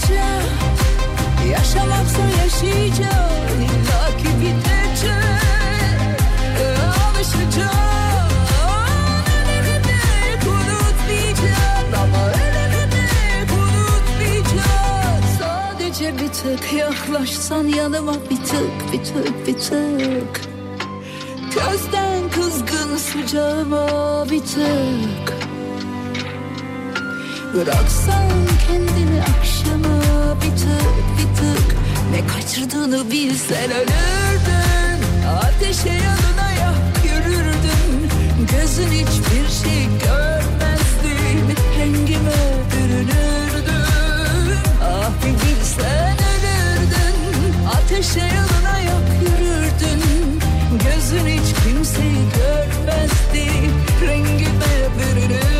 [0.08, 0.41] başla
[1.51, 3.62] Yaşamaksa yaşayacağım.
[3.62, 5.12] İlla ki bitecek.
[7.08, 8.30] Alışacağım.
[9.47, 19.03] Ölene dek unutmayacağım Ama ölene dek unutmayacağım Sadece bir tık yaklaşsan yanıma bir tık bir
[19.03, 20.41] tık bir tık.
[21.55, 25.47] Gözden kızgın sıcağıma bir tık.
[27.58, 28.30] Bıraksan
[28.68, 30.01] kendini akşama
[30.41, 31.76] bir tık bir tık.
[32.12, 34.99] Ne kaçırdığını bilsen ölürdün.
[35.28, 38.10] Ateşe yanına yak yürürdün.
[38.51, 41.16] Gözün hiçbir şey görmezdi
[41.78, 44.58] Hengime bürünürdün.
[44.84, 47.16] Ah bir bilsen ölürdün.
[47.76, 50.03] Ateşe yanına yak yürürdün.
[50.72, 53.72] Gözün hiç kimseyi görmezdi.
[54.01, 55.57] Rengime bürünürdün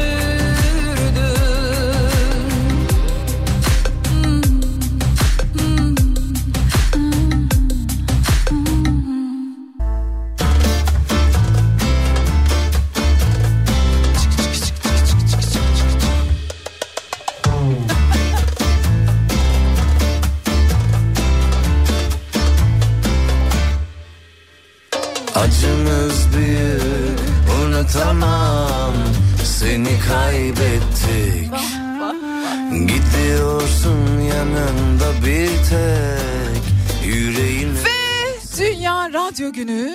[39.38, 39.91] Radyo Günü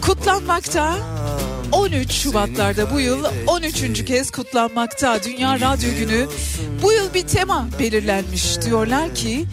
[0.00, 0.96] kutlanmakta.
[1.72, 4.04] 13 Şubatlarda bu yıl 13.
[4.04, 6.26] kez kutlanmakta Dünya Radyo Günü.
[6.82, 8.62] Bu yıl bir tema belirlenmiş.
[8.62, 9.44] Diyorlar ki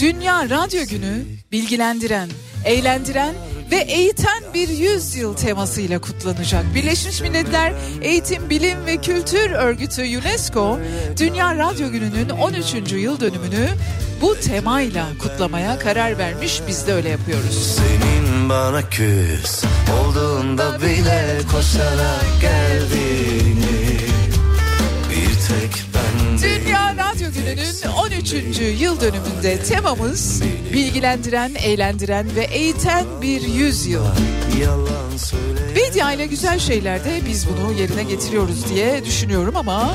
[0.00, 2.28] Dünya Radyo Günü bilgilendiren,
[2.64, 3.34] eğlendiren
[3.70, 6.64] ve eğiten bir yüzyıl temasıyla kutlanacak.
[6.74, 7.72] Birleşmiş Milletler
[8.02, 10.78] Eğitim, Bilim ve Kültür Örgütü UNESCO
[11.18, 12.92] Dünya Radyo Günü'nün 13.
[12.92, 13.68] yıl dönümünü
[14.20, 16.60] bu temayla kutlamaya karar vermiş.
[16.68, 17.76] Biz de öyle yapıyoruz.
[17.76, 19.64] Senin bana küs
[20.00, 23.98] olduğunda bile koşarak geldiğini
[25.10, 28.32] Bir tek ben Dünya Radyo Günü'nün 13.
[28.80, 30.42] yıl dönümünde temamız
[30.72, 34.04] bilgilendiren, eğlendiren ve eğiten bir yüzyıl.
[34.60, 39.94] yalan söyle Medya ile güzel şeylerde biz bunu yerine getiriyoruz diye düşünüyorum ama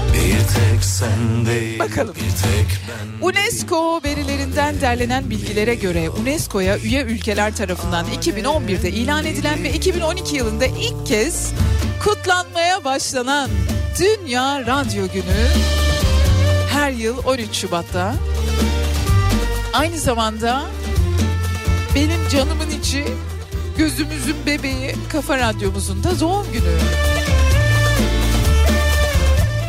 [1.45, 2.15] değil Bakalım.
[3.21, 10.65] UNESCO verilerinden derlenen bilgilere göre UNESCO'ya üye ülkeler tarafından 2011'de ilan edilen ve 2012 yılında
[10.65, 11.51] ilk kez
[12.03, 13.49] kutlanmaya başlanan
[13.99, 15.47] Dünya Radyo Günü
[16.69, 18.15] her yıl 13 Şubat'ta
[19.73, 20.63] aynı zamanda
[21.95, 23.05] benim canımın içi
[23.80, 26.77] gözümüzün bebeği Kafa Radyomuzun da doğum günü.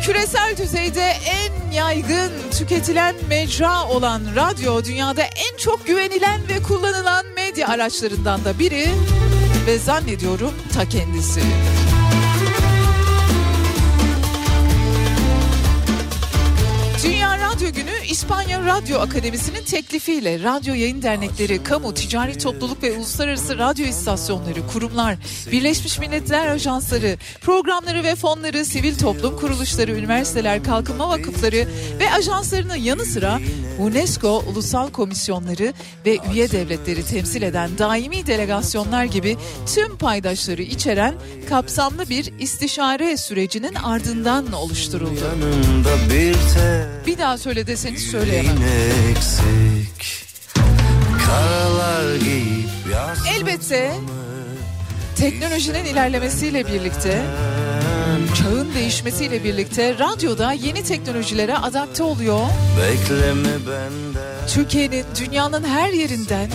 [0.03, 7.67] Küresel düzeyde en yaygın tüketilen mecra olan radyo dünyada en çok güvenilen ve kullanılan medya
[7.67, 8.87] araçlarından da biri
[9.67, 11.41] ve zannediyorum ta kendisi.
[17.55, 23.85] Radyo Günü İspanya Radyo Akademisi'nin teklifiyle radyo yayın dernekleri, kamu, ticari topluluk ve uluslararası radyo
[23.85, 25.15] istasyonları, kurumlar,
[25.51, 31.67] Birleşmiş Milletler Ajansları, programları ve fonları, sivil toplum kuruluşları, üniversiteler, kalkınma vakıfları
[31.99, 33.39] ve ajanslarının yanı sıra
[33.79, 35.73] UNESCO ulusal komisyonları
[36.05, 39.37] ve üye devletleri temsil eden daimi delegasyonlar gibi
[39.75, 41.15] tüm paydaşları içeren
[41.49, 45.21] kapsamlı bir istişare sürecinin ardından oluşturuldu.
[47.07, 48.57] Bir daha söyle deseniz söyleyemem.
[49.11, 50.25] Eksik
[53.37, 53.91] Elbette
[55.15, 57.21] teknolojinin ilerlemesiyle birlikte,
[58.35, 62.39] çağın değişmesiyle birlikte radyoda yeni teknolojilere adapte oluyor.
[64.47, 66.49] Türkiye'nin, dünyanın her yerinden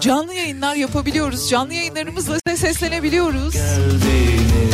[0.00, 1.50] canlı yayınlar yapabiliyoruz.
[1.50, 3.54] Canlı yayınlarımızla seslenebiliyoruz.
[3.54, 4.73] geldiğini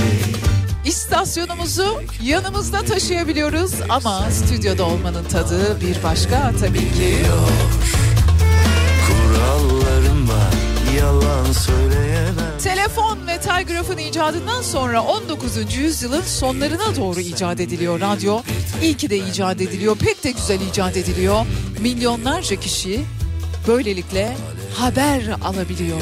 [0.84, 7.16] İstasyonumuzu yanımızda taşıyabiliyoruz ama stüdyoda olmanın tadı bir başka tabii ki.
[9.06, 10.54] Kurallarım var
[10.98, 15.74] yalan söyleyemem Telefon ve telgrafın icadından sonra 19.
[15.76, 18.40] yüzyılın sonlarına doğru icat ediliyor radyo.
[18.82, 21.46] İyi ki de icat ediliyor, pek de güzel icat ediliyor.
[21.80, 23.00] Milyonlarca kişi
[23.68, 24.36] böylelikle
[24.74, 26.00] haber alabiliyor.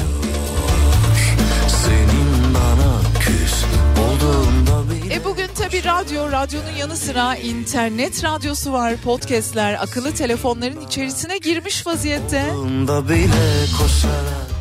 [5.11, 11.87] E bugün tabii radyo, radyonun yanı sıra internet radyosu var, podcastler, akıllı telefonların içerisine girmiş
[11.87, 12.45] vaziyette.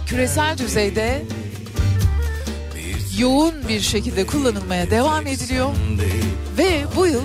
[0.07, 1.23] Küresel düzeyde
[3.19, 5.71] yoğun bir şekilde kullanılmaya devam ediliyor.
[6.59, 7.23] Ve bu yıl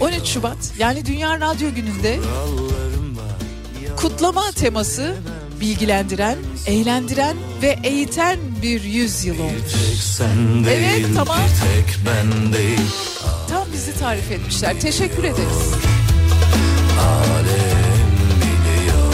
[0.00, 2.18] 13 Şubat yani Dünya Radyo Günü'nde
[3.96, 5.14] kutlama teması
[5.64, 9.74] bilgilendiren, eğlendiren ve eğiten bir yüzyıl olmuş.
[9.74, 11.38] Bir değil, evet tamam.
[11.38, 12.80] Değil,
[13.48, 14.80] Tam bizi tarif etmişler.
[14.80, 15.72] Teşekkür ederiz.
[17.00, 18.10] Alem
[18.40, 19.12] biliyor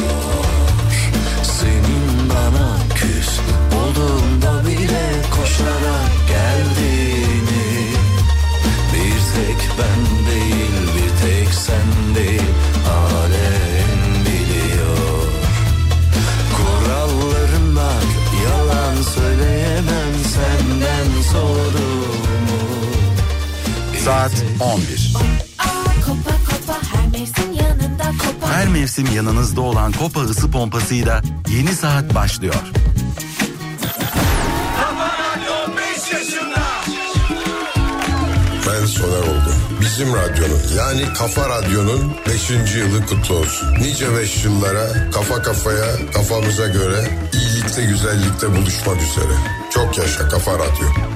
[1.42, 3.40] senin bana küs
[3.80, 7.94] olduğunda bile koşarak geldiğini
[8.94, 12.39] bir tek ben değil bir tek sen değil
[24.04, 25.14] Saat 11.
[28.44, 32.54] Her mevsim yanınızda olan Kopa ısı pompasıyla yeni saat başlıyor.
[38.66, 39.54] Ben Soner Olgun.
[39.80, 42.50] Bizim radyonun yani Kafa Radyo'nun 5.
[42.50, 43.74] yılı kutlu olsun.
[43.80, 49.59] Nice 5 yıllara kafa kafaya kafamıza göre iyilikte güzellikte buluşmak üzere.
[49.70, 51.09] Çok yaşa kafa radyo.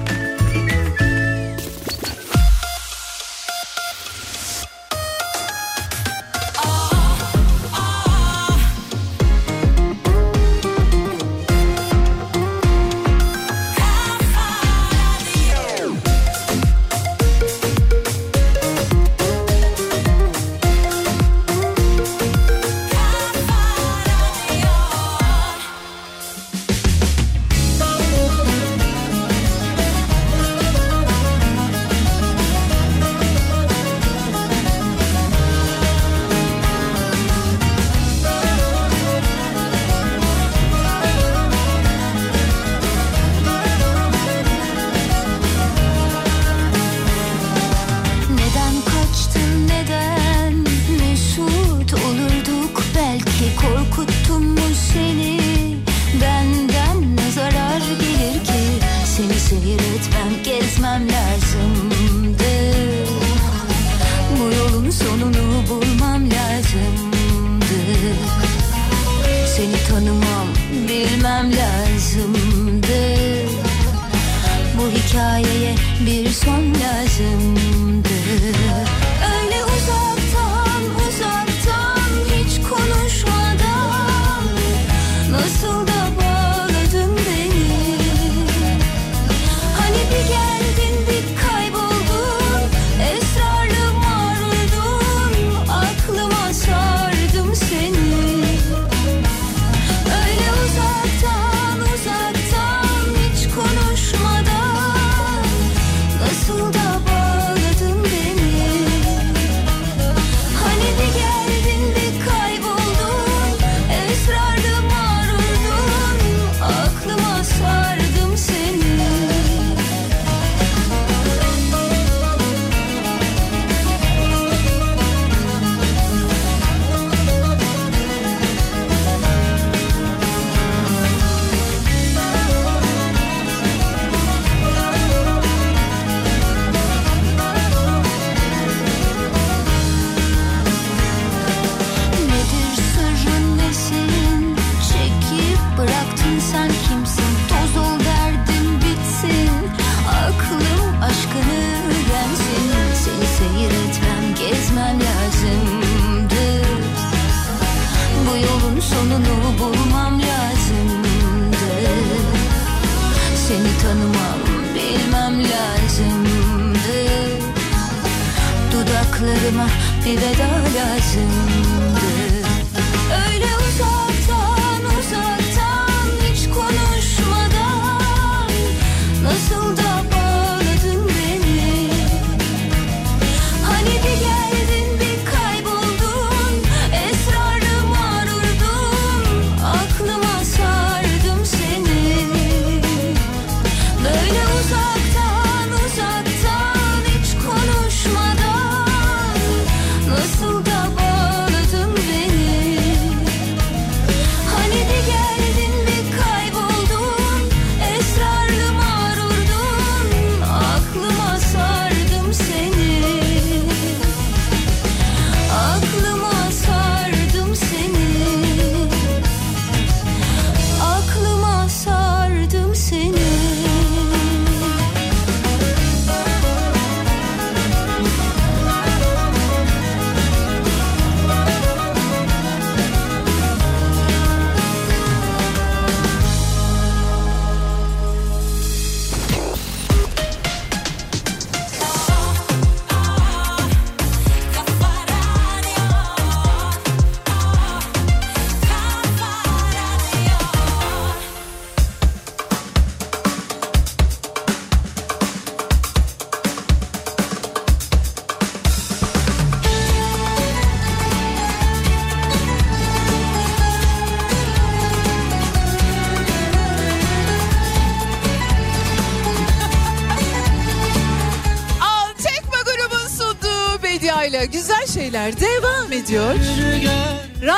[170.07, 170.64] et de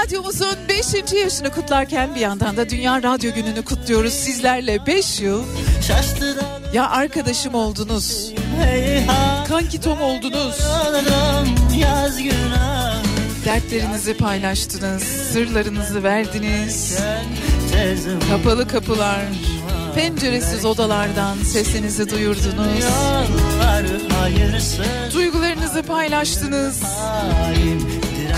[0.06, 1.12] Radyomuzun 5.
[1.12, 5.44] yaşını kutlarken bir yandan da Dünya Radyo Günü'nü kutluyoruz sizlerle 5 yıl.
[6.72, 8.32] Ya arkadaşım oldunuz.
[9.48, 10.58] Kankitom oldunuz.
[11.76, 13.02] Yaz günah
[13.44, 16.98] Dertlerinizi paylaştınız, sırlarınızı verdiniz.
[18.30, 19.20] Kapalı kapılar,
[19.94, 22.84] penceresiz odalardan sesinizi duyurdunuz.
[25.14, 26.82] Duygularınızı paylaştınız.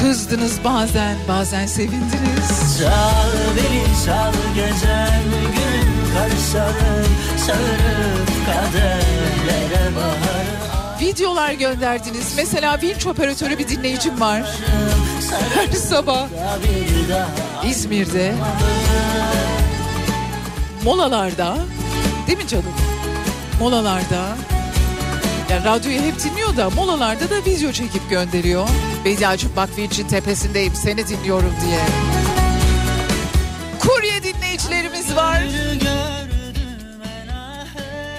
[0.02, 2.78] Kızdınız bazen, bazen sevindiniz.
[2.78, 5.22] Çal beni çal gecem
[5.54, 7.12] gün karışalım
[7.46, 12.34] Sarıp kaderlere baharım Videolar gönderdiniz.
[12.36, 14.42] Mesela vinç operatörü bir dinleyicim var.
[15.54, 16.26] Her sabah
[17.66, 18.34] İzmir'de
[20.84, 21.56] molalarda
[22.26, 22.74] değil mi canım?
[23.60, 24.24] Molalarda
[25.50, 28.68] yani radyoyu hep dinliyor da molalarda da video çekip gönderiyor.
[29.04, 31.80] Bediacım bak Vinç'in tepesindeyim seni dinliyorum diye.
[33.80, 35.42] Kurye dinleyicilerimiz var.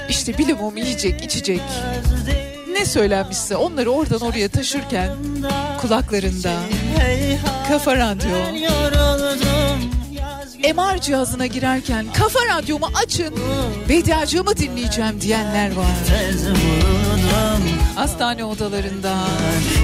[0.09, 1.61] İşte bilimum yiyecek içecek.
[2.71, 5.09] Ne söylenmişse onları oradan oraya taşırken
[5.82, 6.53] kulaklarında
[7.67, 8.30] kafa radyo
[10.60, 13.36] MR cihazına girerken kafa radyomu açın
[13.89, 15.86] Bediacığımı dinleyeceğim diyenler var.
[17.95, 19.16] Hastane odalarında.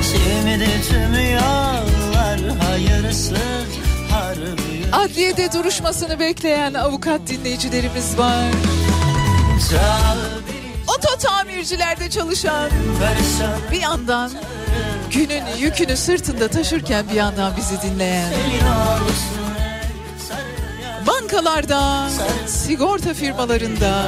[0.02, 3.34] Şimdi tüm yollar hayırsız
[4.92, 8.52] adliyede duruşmasını bekleyen avukat dinleyicilerimiz var.
[10.88, 12.70] Oto tamircilerde çalışan
[13.72, 14.32] bir yandan
[15.12, 18.32] günün yükünü sırtında taşırken bir yandan bizi dinleyen
[21.26, 22.10] bankalarda,
[22.48, 24.06] sigorta firmalarında,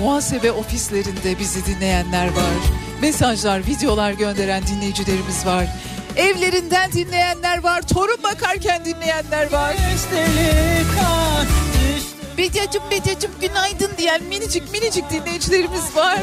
[0.00, 2.56] muhasebe ofislerinde bizi dinleyenler var.
[3.00, 5.66] Mesajlar, videolar gönderen dinleyicilerimiz var.
[6.16, 9.76] Evlerinden dinleyenler var, torun bakarken dinleyenler var.
[12.38, 16.18] Bediacım Bediacım günaydın diyen minicik minicik dinleyicilerimiz var.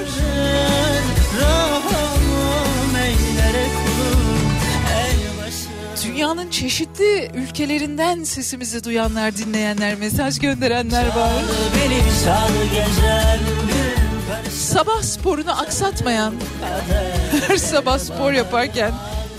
[1.41, 2.22] Rahamım
[6.14, 11.32] Dünyanın çeşitli ülkelerinden sesimizi duyanlar, dinleyenler, mesaj gönderenler var.
[14.51, 16.34] Sabah sporunu aksatmayan,
[17.47, 18.91] her sabah spor yaparken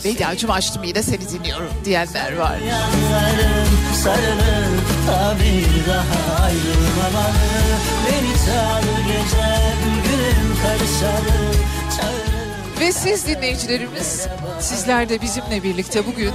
[0.04, 2.58] Bediacım açtım yine seni dinliyorum diyenler var.
[4.02, 5.34] Sarılıp da
[12.80, 14.26] Ve siz dinleyicilerimiz,
[14.60, 16.32] sizler de bizimle birlikte bugün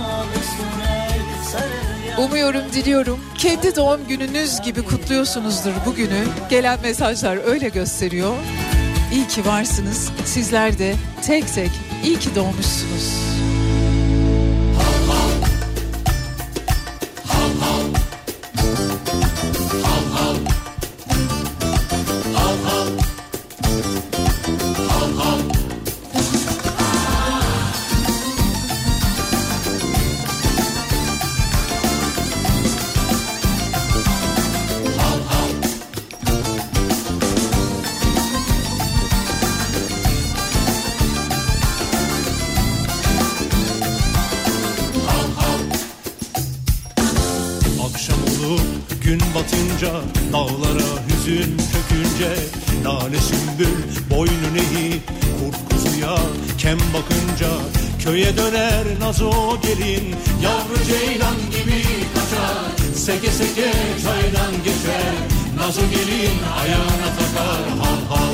[2.18, 6.26] Umuyorum, diliyorum kendi doğum gününüz gibi kutluyorsunuzdur bugünü.
[6.50, 8.34] Gelen mesajlar öyle gösteriyor.
[9.14, 10.10] İyi ki varsınız.
[10.26, 11.72] Sizler de tek tek
[12.04, 13.14] iyi ki doğmuşsunuz.
[49.50, 49.92] Batınca
[50.34, 52.36] Dağlara hüzün çökünce
[52.86, 56.18] Lale sümbül boynun eğip Kurt kuzuya
[56.58, 57.50] kem bakınca
[58.04, 61.84] Köye döner nazo gelin Yavru ceylan gibi
[62.14, 63.72] kaçar Seke seke
[64.04, 65.14] çaydan geçer
[65.58, 68.34] Nazo gelin ayağına takar hal hal.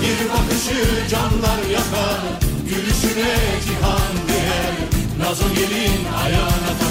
[0.00, 2.20] Bir bakışı canlar yakar
[2.64, 4.74] Gülüşüne cihan değer
[5.18, 6.89] Nazo gelin ayağına takar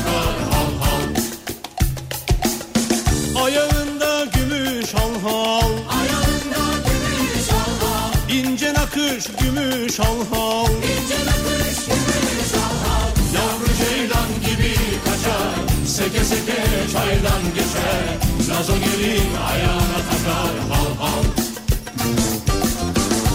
[3.44, 5.72] Ayağında gümüş hal hal.
[6.00, 8.30] Ayağında gümüş hal hal.
[8.36, 10.68] İnce nakış gümüş hal hal.
[10.68, 13.12] İnce nakış gümüş hal hal.
[13.36, 14.74] Yavru ceylan gibi
[15.06, 16.64] kaçar Seke seke
[16.94, 18.04] çaydan geçer.
[18.50, 21.24] Nazo gelin ayağına takar hal hal.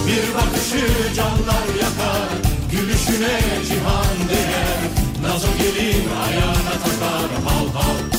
[0.07, 2.29] Bir bakışı canlar yakar
[2.73, 4.81] Gülüşüne cihan değer.
[5.23, 8.14] Nazo gelin ayağına takar hal Hal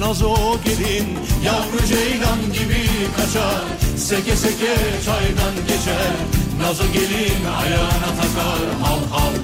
[0.00, 0.34] nazo
[0.64, 1.06] gelin
[1.44, 2.82] Yavru ceylan gibi
[3.16, 3.64] kaçar.
[3.96, 4.74] Seke seke
[5.04, 6.12] çaydan geçer.
[6.60, 9.34] Nazo gelin ayağına takar hal hal.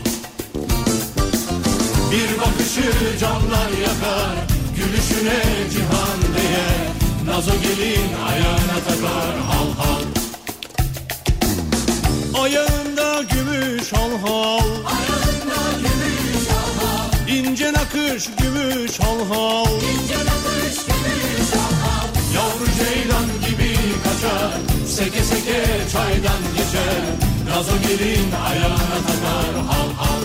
[2.13, 4.37] Bir bakışı canlar yakar
[4.77, 5.43] Gülüşüne
[5.73, 6.83] cihan değer.
[7.27, 10.03] Nazo gelin ayağına takar hal hal.
[12.43, 14.82] Ayağında gümüş hal hal
[18.13, 22.09] Nakış gümüş hal hal İnce nakış gümüş hal hal.
[22.35, 24.53] Yavru ceylan gibi kaçar
[24.87, 27.03] Seke seke çaydan geçer.
[27.49, 30.23] Nazo gelin ayağına takar hal hal.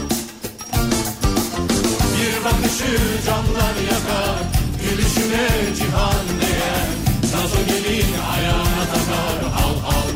[2.13, 4.37] Bir bakışı canlar yakar
[4.83, 6.87] Gülüşüne cihan değer.
[7.23, 10.09] Nazo gelin ayağına takar hal hal.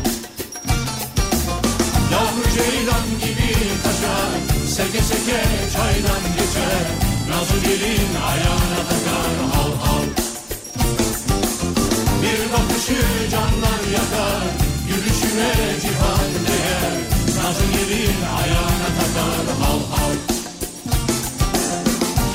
[2.11, 3.53] Yavru ceylan gibi
[3.83, 4.31] kaçar
[4.67, 5.43] Seke seke
[5.73, 7.00] çaydan geçer
[7.31, 10.07] Nazo gelin ayağına takar hal hal
[12.21, 13.01] Bir bakışı
[13.31, 14.43] canlar yakar
[14.87, 16.93] Gülüşüne cihan değer.
[17.37, 20.15] Nazo gelin ayağına takar hal hal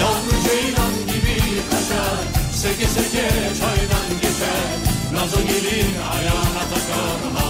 [0.00, 1.36] Yavru ceylan gibi
[1.70, 2.18] kaçar
[2.52, 3.28] Seke seke
[3.60, 4.66] çaydan geçer.
[5.12, 7.45] Nazo gelin ayağına takar hal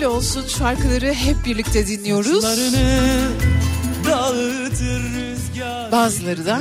[0.00, 2.44] böyle olsun şarkıları hep birlikte dinliyoruz.
[5.92, 6.60] Bazıları da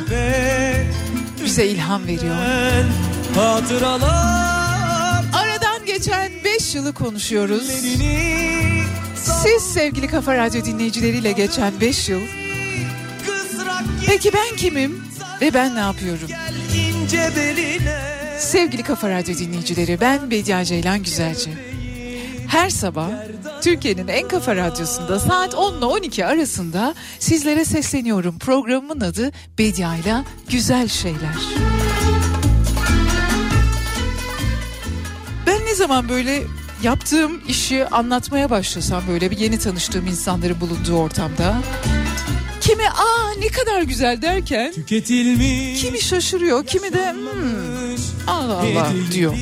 [1.43, 2.35] bize ilham veriyor.
[5.33, 7.67] Aradan geçen 5 yılı konuşuyoruz.
[9.15, 12.21] Siz sevgili Kafa Radyo dinleyicileriyle geçen 5 yıl.
[14.07, 15.03] Peki ben kimim
[15.41, 16.29] ve ben ne yapıyorum?
[18.39, 21.68] Sevgili Kafa Radyo dinleyicileri ben Bediye Ceylan Güzelci.
[22.49, 23.09] Her sabah
[23.61, 28.39] Türkiye'nin en kafa radyosunda saat 10 ile 12 arasında sizlere sesleniyorum.
[28.39, 31.35] Programımın adı Bediye ile Güzel Şeyler.
[35.47, 36.43] Ben ne zaman böyle
[36.83, 41.57] yaptığım işi anlatmaya başlasam böyle bir yeni tanıştığım insanların bulunduğu ortamda
[42.61, 47.95] kimi aa ne kadar güzel derken Tüketilmiş kimi şaşırıyor kimi de "Hmm,
[48.27, 49.33] Allah Allah diyor.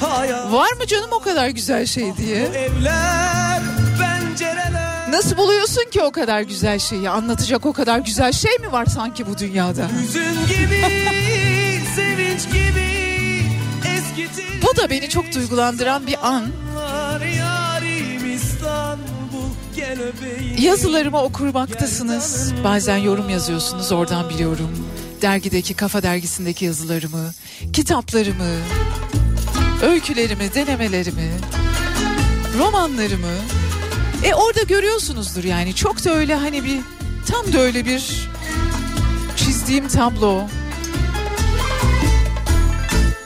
[0.00, 2.36] Hayat Var mı canım o kadar güzel şey diye.
[2.44, 3.62] evler
[3.98, 7.10] pencereler Nasıl buluyorsun ki o kadar güzel şeyi?
[7.10, 9.88] Anlatacak o kadar güzel şey mi var sanki bu dünyada?
[10.02, 10.80] Hüzün gibi
[11.96, 12.84] sevinç gibi
[13.96, 16.44] eskitir Bu da beni çok duygulandıran bir an.
[20.58, 22.52] Yazılarımı okurmaktasınız.
[22.64, 24.70] Bazen yorum yazıyorsunuz oradan biliyorum.
[25.22, 27.32] Dergideki, Kafa Dergisi'ndeki yazılarımı,
[27.72, 28.56] kitaplarımı,
[29.84, 31.30] öykülerimi, denemelerimi,
[32.58, 33.34] romanlarımı.
[34.24, 36.80] E orada görüyorsunuzdur yani çok da öyle hani bir
[37.26, 38.28] tam da öyle bir
[39.36, 40.42] çizdiğim tablo.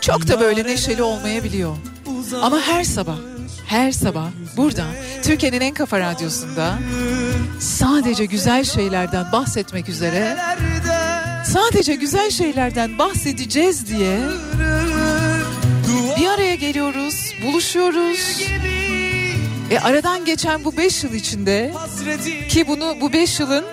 [0.01, 1.77] Çok da böyle neşeli olmayabiliyor.
[2.43, 3.17] Ama her sabah,
[3.67, 4.85] her sabah burada
[5.23, 6.79] Türkiye'nin en kafa radyosunda
[7.61, 10.37] sadece güzel şeylerden bahsetmek üzere
[11.45, 14.19] sadece güzel şeylerden bahsedeceğiz diye
[16.49, 18.43] araya geliyoruz, buluşuyoruz.
[19.71, 21.75] E aradan geçen bu 5 yıl içinde
[22.49, 23.65] ki bunu bu 5 yılın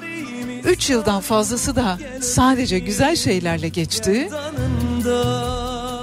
[0.64, 4.30] 3 yıldan fazlası da sadece güzel şeylerle geçti.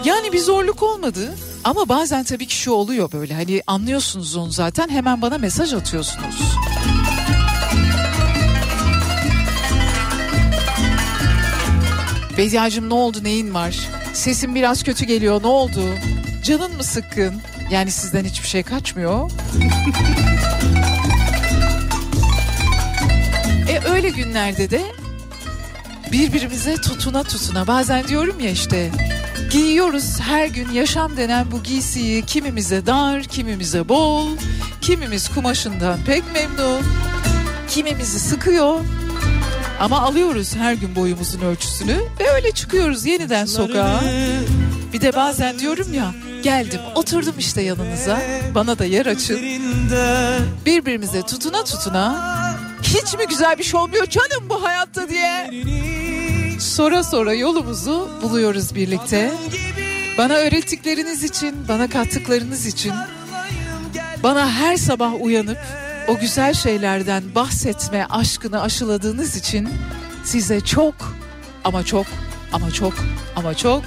[0.04, 4.88] Yani bir zorluk olmadı ama bazen tabii ki şu oluyor böyle hani anlıyorsunuz onu zaten
[4.88, 6.56] hemen bana mesaj atıyorsunuz.
[12.38, 13.88] Bediacığım ne oldu neyin var?
[14.12, 15.82] Sesin biraz kötü geliyor ne oldu?
[16.44, 17.34] Canın mı sıkkın?
[17.70, 19.30] Yani sizden hiçbir şey kaçmıyor.
[23.68, 24.82] e öyle günlerde de
[26.12, 28.90] birbirimize tutuna tutuna bazen diyorum ya işte
[29.50, 34.28] giyiyoruz her gün yaşam denen bu giysiyi kimimize dar kimimize bol
[34.80, 36.82] kimimiz kumaşından pek memnun
[37.68, 38.80] kimimizi sıkıyor
[39.80, 44.00] ama alıyoruz her gün boyumuzun ölçüsünü ve öyle çıkıyoruz yeniden sokağa.
[44.92, 48.22] Bir de bazen diyorum ya geldim oturdum işte yanınıza
[48.54, 49.38] bana da yer açın.
[50.66, 52.32] Birbirimize tutuna tutuna
[52.82, 55.50] hiç mi güzel bir şey olmuyor canım bu hayatta diye.
[56.60, 59.32] Sonra sonra yolumuzu buluyoruz birlikte.
[60.18, 62.92] Bana öğrettikleriniz için, bana kattıklarınız için,
[64.22, 65.58] bana her sabah uyanıp
[66.08, 69.68] o güzel şeylerden bahsetme aşkını aşıladığınız için
[70.24, 70.94] size çok
[71.64, 72.06] ama çok
[72.52, 72.94] ama çok
[73.36, 73.82] ama çok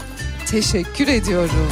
[0.52, 1.70] teşekkür ediyorum.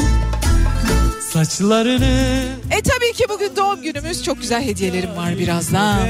[1.34, 4.24] Saçlarını E tabii ki bugün doğum günümüz.
[4.24, 6.08] Çok güzel hediyelerim var birazdan.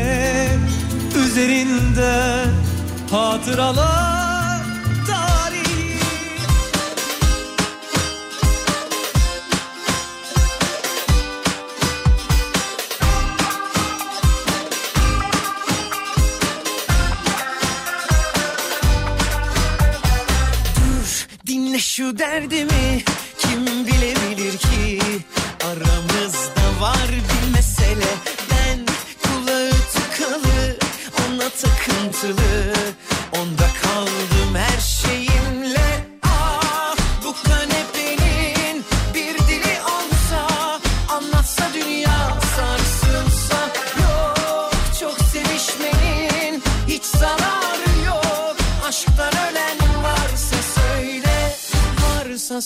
[1.25, 2.43] üzerinde
[3.11, 4.61] hatıralar
[5.07, 5.99] tarihi
[20.75, 23.03] Dur dinle şu derdimi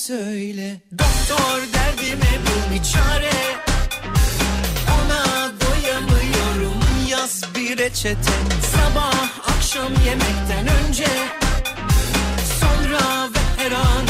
[0.07, 0.81] söyle.
[0.91, 3.31] Doktor derdime bul bir çare.
[4.95, 8.31] Ona doyamıyorum yaz bir reçete.
[8.75, 11.07] Sabah akşam yemekten önce
[12.59, 14.06] sonra ve her anında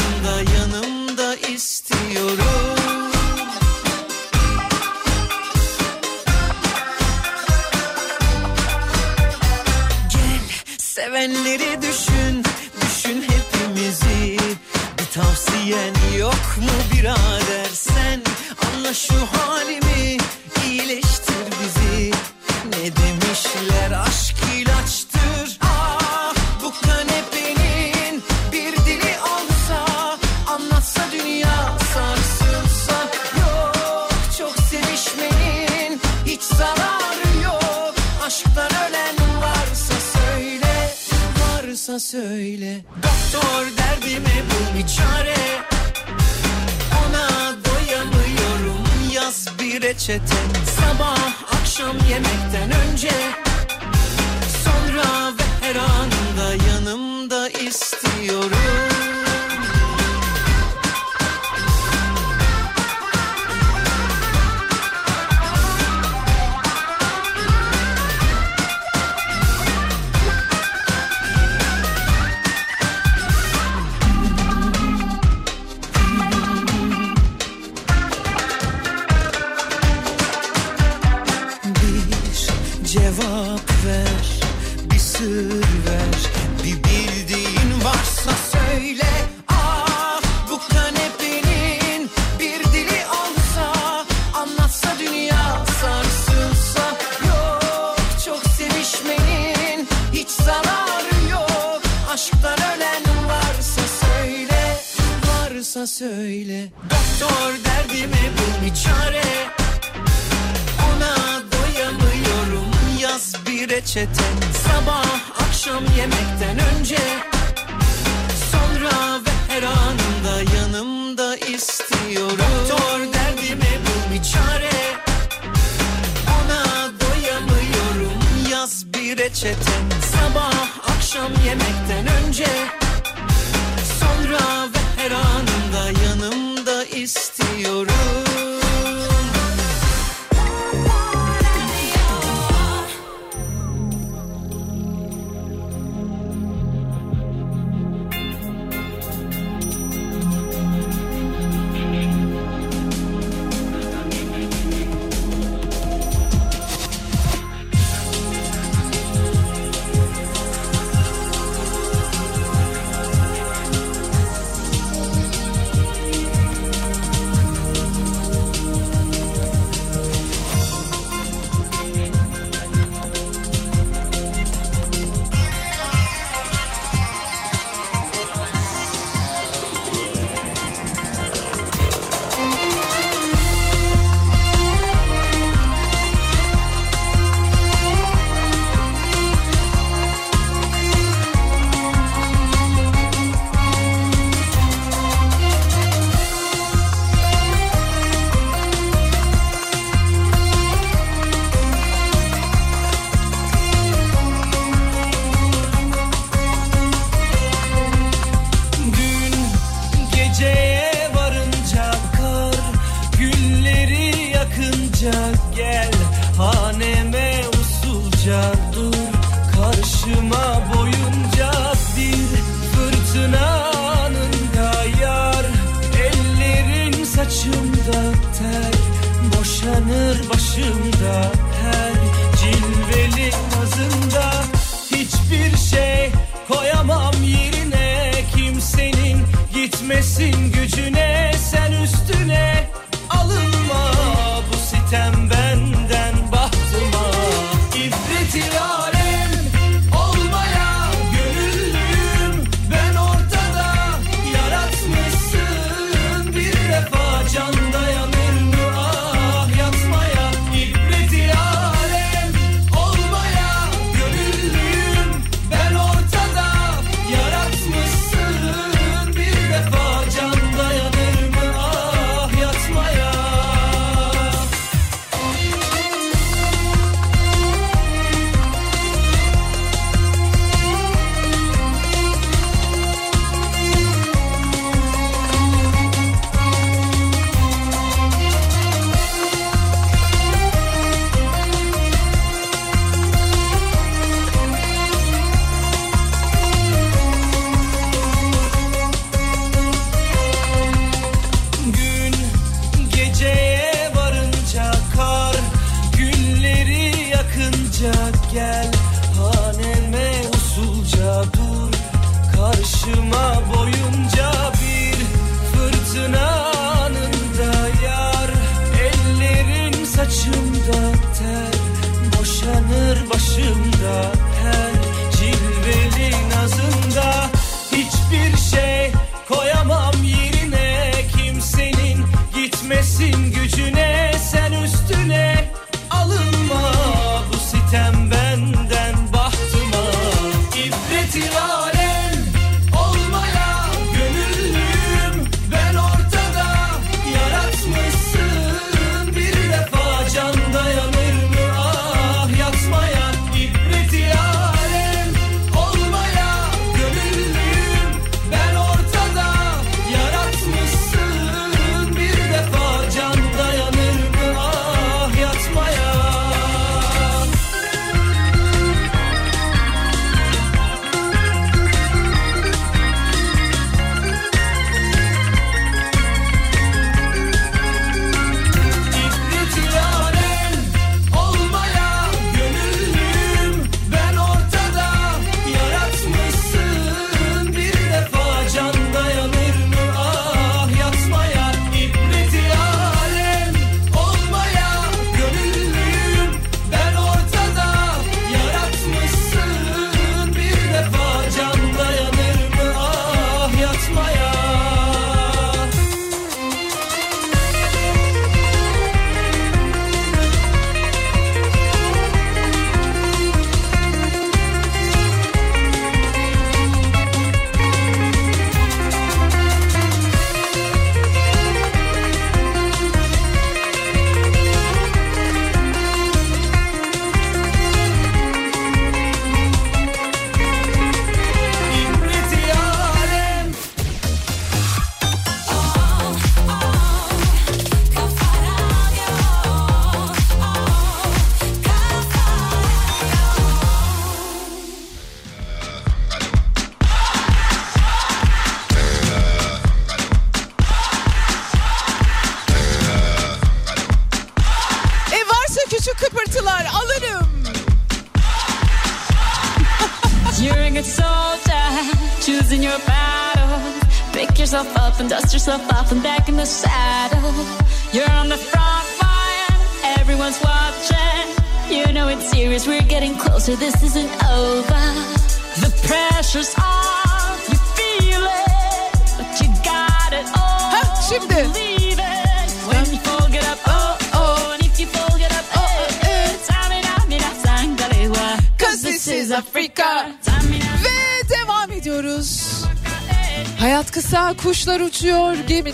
[42.10, 42.80] söyle.
[42.96, 45.36] Doktor derdime bul bir çare.
[47.00, 50.34] Ona doyamıyorum yaz bir reçete.
[50.80, 53.10] Sabah akşam yemekten önce.
[54.64, 58.97] Sonra ve her anında yanımda istiyorum.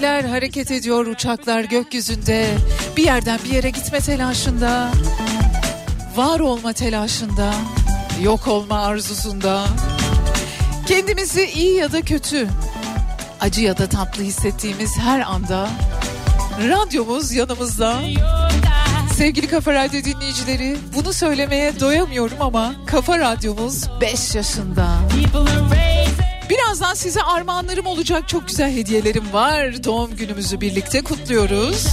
[0.05, 2.47] Renkler hareket ediyor, uçaklar gökyüzünde.
[2.97, 4.91] Bir yerden bir yere gitme telaşında.
[6.17, 7.55] Var olma telaşında.
[8.23, 9.65] Yok olma arzusunda.
[10.87, 12.49] Kendimizi iyi ya da kötü,
[13.41, 15.69] acı ya da tatlı hissettiğimiz her anda
[16.69, 17.97] radyomuz yanımızda.
[19.17, 24.87] Sevgili Kafa Radyo dinleyicileri, bunu söylemeye doyamıyorum ama Kafa Radyomuz 5 yaşında.
[26.95, 29.85] Birazdan size armağanlarım olacak çok güzel hediyelerim var.
[29.85, 31.87] Doğum günümüzü birlikte kutluyoruz.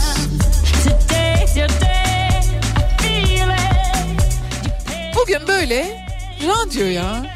[5.16, 6.06] Bugün böyle
[6.48, 7.36] radyoya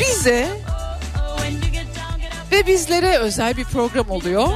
[0.00, 0.48] bize
[2.52, 4.48] ve bizlere özel bir program oluyor.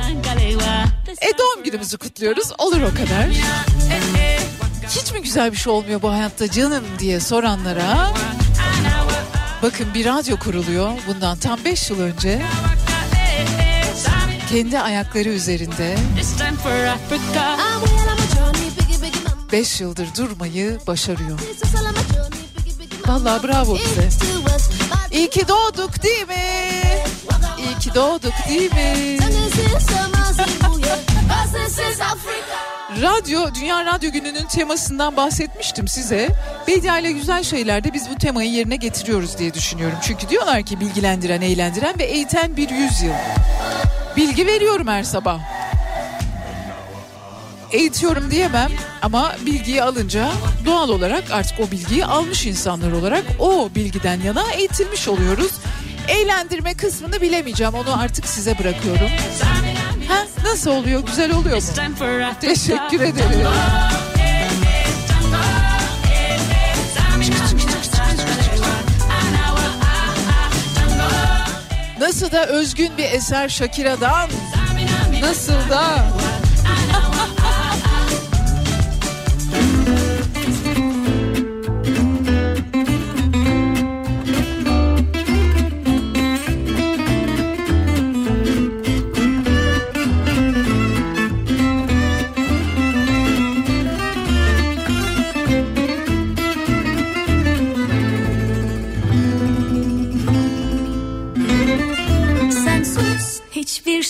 [1.23, 2.51] E doğum günümüzü kutluyoruz.
[2.59, 3.27] Olur o kadar.
[4.89, 8.13] Hiç mi güzel bir şey olmuyor bu hayatta canım diye soranlara
[9.63, 12.43] bakın bir radyo kuruluyor bundan tam 5 yıl önce
[14.51, 15.97] kendi ayakları üzerinde
[19.53, 21.39] 5 yıldır durmayı başarıyor.
[23.07, 24.09] Vallahi bravo bize.
[25.11, 26.63] İyi ki doğduk değil mi?
[27.59, 29.19] İyi ki doğduk değil mi?
[33.03, 36.29] Radyo, Dünya Radyo Günü'nün temasından bahsetmiştim size.
[36.69, 39.99] Bedia ile güzel şeylerde biz bu temayı yerine getiriyoruz diye düşünüyorum.
[40.03, 43.13] Çünkü diyorlar ki bilgilendiren, eğlendiren ve eğiten bir yüzyıl.
[44.17, 45.41] Bilgi veriyorum her sabah.
[47.73, 48.71] Eğitiyorum diyemem
[49.03, 50.29] ama bilgiyi alınca
[50.67, 55.53] doğal olarak artık o bilgiyi almış insanlar olarak o bilgiden yana eğitilmiş oluyoruz.
[56.09, 59.11] Eğlendirme kısmını bilemeyeceğim onu artık size bırakıyorum.
[60.13, 61.01] Ha, nasıl oluyor?
[61.07, 61.63] Güzel oluyor mu?
[62.41, 63.47] Teşekkür ederim.
[72.01, 74.31] Nasıl da özgün bir eser Shakira'dan.
[75.23, 76.05] Nasıl da.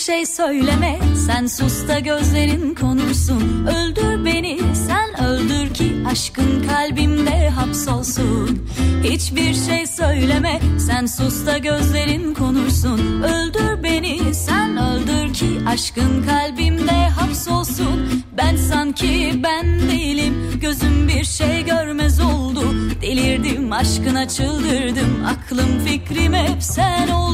[0.05, 0.99] Şey söyleme.
[1.25, 3.67] Sen sus da gözlerin konuşsun.
[3.67, 8.69] Öldür beni sen öldür ki Aşkın kalbimde hapsolsun.
[9.03, 10.59] Hiçbir şey söyleme.
[10.79, 13.21] Sen sus da gözlerin konuşsun.
[13.21, 18.23] Öldür beni sen öldür ki Aşkın kalbimde hapsolsun.
[18.37, 20.59] Ben sanki ben değilim.
[20.61, 22.63] Gözüm bir şey görmez oldu.
[23.01, 25.25] Delirdim aşkına çıldırdım.
[25.27, 27.33] Aklım fikrim hep sen oldu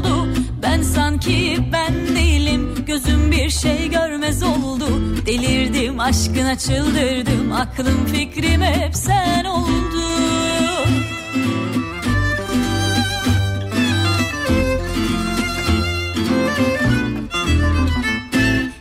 [0.69, 4.85] Ben sanki ben değilim Gözüm bir şey görmez oldu
[5.25, 10.03] Delirdim aşkına çıldırdım Aklım fikrim hep sen oldu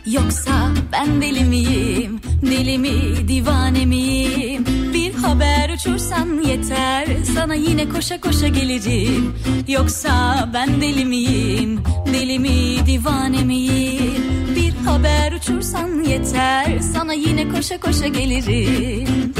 [0.05, 2.21] Yoksa ben deli miyim?
[2.41, 4.65] Deli mi, divane miyim?
[4.93, 9.35] Bir haber uçursan yeter Sana yine koşa koşa gelirim
[9.67, 11.81] Yoksa ben deli miyim?
[12.13, 14.23] Deli mi, divane miyim?
[14.55, 19.33] Bir haber uçursan yeter Sana yine koşa koşa gelirim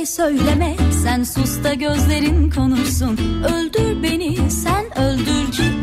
[0.00, 3.18] şey söyleme Sen sus da gözlerin konuşsun.
[3.44, 5.30] Öldür beni sen öldür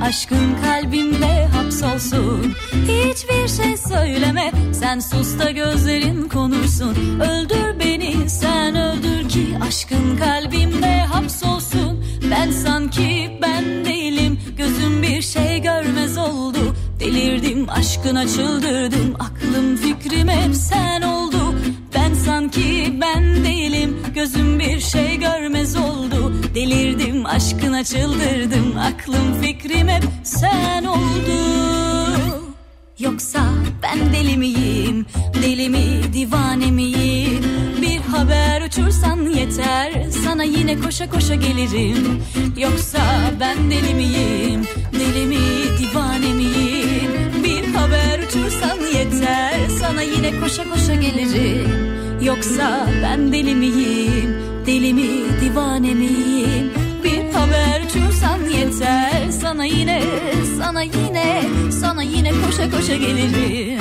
[0.03, 2.53] Aşkın kalbimde hapsolsun.
[2.73, 7.19] Hiçbir şey söyleme Sen sus da gözlerin konuşsun.
[7.19, 12.05] Öldür beni sen öldür ki Aşkın kalbimde hapsolsun.
[12.31, 16.75] Ben sanki ben değilim Gözüm bir şey görmez oldu.
[16.99, 21.46] Delirdim aşkına çıldırdım Aklım fikrim hep sen oldu
[22.57, 23.97] Sanki ben değilim.
[24.15, 26.33] Gözüm bir şey görmez oldu.
[26.55, 28.77] Delirdim aşkına çıldırdım.
[28.77, 31.39] Aklım fikrim hep sen oldu.
[32.99, 33.39] Yoksa
[33.83, 35.05] ben deli miyim?
[35.43, 37.43] Deli mi divane miyim?
[37.81, 40.03] Bir haber uçursan yeter.
[40.23, 42.23] Sana yine koşa koşa gelirim.
[42.57, 42.99] Yoksa
[43.39, 44.67] ben deli miyim?
[44.93, 45.37] Deli mi
[45.79, 47.11] divane miyim?
[47.43, 49.59] Bir haber uçursan yeter.
[49.79, 54.37] Sana yine koşa koşa gelirim Yoksa ben deli miyim?
[54.65, 55.09] Deli mi
[55.41, 56.71] divane miyim?
[57.03, 59.31] Bir haber çursan yeter.
[59.41, 60.01] Sana yine,
[60.57, 61.43] sana yine,
[61.81, 63.79] sana yine koşa koşa gelirim.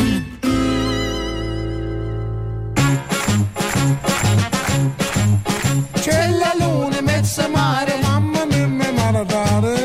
[6.04, 9.76] Cellalune mezza mare Mamma mia maradare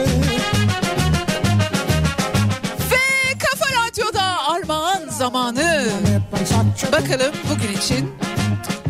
[2.91, 5.87] Ve Kafa Radyo'da Armağan Zamanı.
[6.91, 8.09] Bakalım bugün için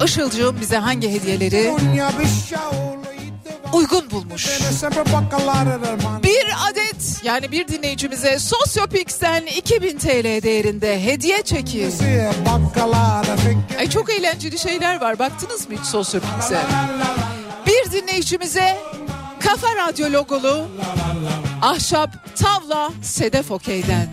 [0.05, 1.73] Işılcığım bize hangi hediyeleri
[3.73, 4.59] uygun bulmuş.
[6.23, 11.89] Bir adet yani bir dinleyicimize Sosyopix'ten 2000 TL değerinde hediye çeki.
[13.79, 15.19] Ay çok eğlenceli şeyler var.
[15.19, 16.57] Baktınız mı hiç Sosyopix'e?
[17.67, 18.77] Bir dinleyicimize
[19.51, 20.67] Kafa Radyo logolu
[21.61, 24.07] ahşap tavla Sedef Okey'den.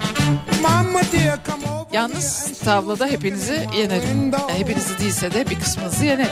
[1.92, 4.32] Yalnız tavlada hepinizi yenerim.
[4.32, 6.30] Yani hepinizi değilse de bir kısmınızı yenerim.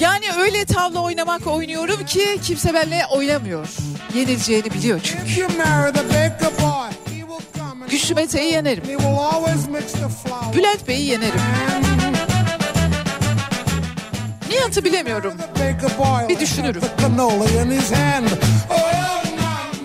[0.00, 3.68] Yani öyle tavla oynamak oynuyorum ki kimse benimle oynamıyor.
[4.14, 5.46] Yenileceğini biliyor çünkü.
[7.90, 8.84] Güçlü Mete'yi yenerim.
[10.56, 11.40] Bülent Bey'i yenerim.
[14.50, 15.34] Nihat'ı bilemiyorum.
[16.28, 16.82] Bir düşünürüm.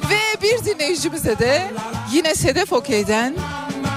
[0.09, 1.67] Ve bir dinleyicimize de
[2.13, 3.35] yine Sedef Okey'den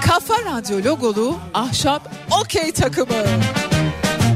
[0.05, 3.23] Kafa Radyo logolu ahşap okey takımı.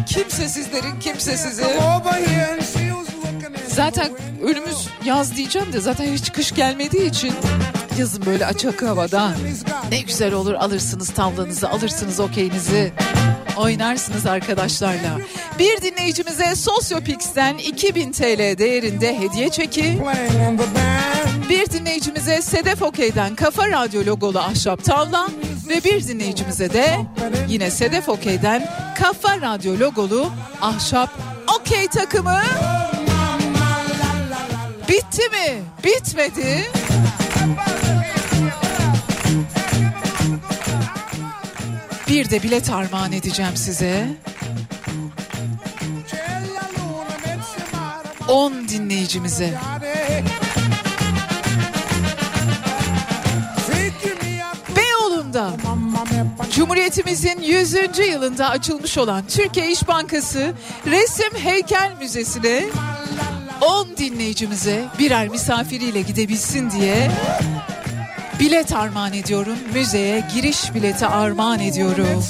[0.08, 1.64] Kimsesizlerin kimsesizi.
[3.68, 4.10] Zaten
[4.44, 7.34] önümüz yaz diyeceğim de zaten hiç kış gelmediği için
[7.98, 9.32] yazın böyle açık havada
[9.92, 12.94] ne güzel olur alırsınız tavlanızı alırsınız okeyinizi
[13.58, 15.18] oynarsınız arkadaşlarla.
[15.60, 20.02] Bir dinleyicimize Sosyopix'ten 2000 TL değerinde hediye çeki.
[21.50, 25.28] Bir dinleyicimize Sedef Okey'den Kafa Radyo logolu ahşap tavla
[25.70, 26.98] ve bir dinleyicimize de
[27.50, 28.70] yine Sedef Okey'den
[29.00, 30.32] Kafa Radyo logolu
[30.62, 31.10] ahşap
[31.60, 32.42] okey takımı.
[34.90, 35.64] Bitti mi?
[35.84, 36.72] Bitmedi.
[42.24, 44.08] Bir de bilet armağan edeceğim size.
[48.28, 49.54] 10 dinleyicimize.
[54.76, 55.52] Beyoğlu'nda
[56.52, 57.74] Cumhuriyetimizin 100.
[58.10, 60.54] yılında açılmış olan Türkiye İş Bankası
[60.86, 62.64] Resim Heykel Müzesi'ne
[63.62, 67.12] 10 dinleyicimize birer misafiriyle gidebilsin diye
[68.40, 69.58] bilet armağan ediyorum.
[69.74, 72.24] Müzeye giriş bileti armağan ediyorum.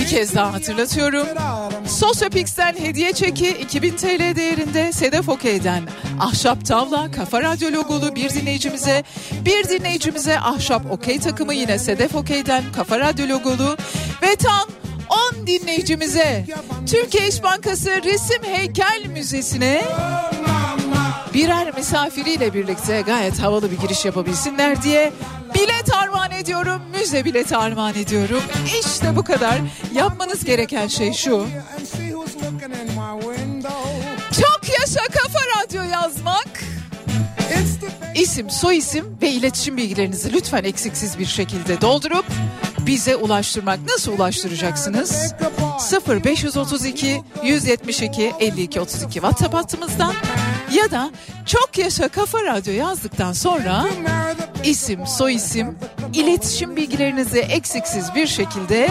[0.00, 1.26] Bir kez daha hatırlatıyorum.
[1.86, 5.82] Sosyopix'ten hediye çeki 2000 TL değerinde Sedef Okey'den
[6.20, 9.04] ahşap tavla kafa radyo logolu bir dinleyicimize
[9.44, 13.76] bir dinleyicimize ahşap okey takımı yine Sedef Okey'den kafa radyo logolu
[14.22, 14.79] ve tam
[15.36, 16.46] 10 dinleyicimize
[16.90, 19.84] Türkiye İş Bankası Resim Heykel Müzesi'ne
[21.34, 25.12] birer misafiriyle birlikte gayet havalı bir giriş yapabilsinler diye
[25.54, 26.82] bilet armağan ediyorum.
[26.98, 28.42] Müze bileti armağan ediyorum.
[28.80, 29.58] İşte bu kadar.
[29.94, 31.46] Yapmanız gereken şey şu.
[34.32, 36.48] Çok yaşa kafa radyo yazmak.
[38.14, 42.24] İsim, soyisim ve iletişim bilgilerinizi lütfen eksiksiz bir şekilde doldurup
[42.86, 43.78] bize ulaştırmak.
[43.88, 45.34] Nasıl ulaştıracaksınız?
[46.24, 50.14] 0532 172 52 32 WhatsApp hattımızdan
[50.72, 51.10] ya da
[51.46, 53.84] çok yaşa kafa radyo yazdıktan sonra
[54.64, 55.78] isim, soyisim,
[56.14, 58.90] iletişim bilgilerinizi eksiksiz bir şekilde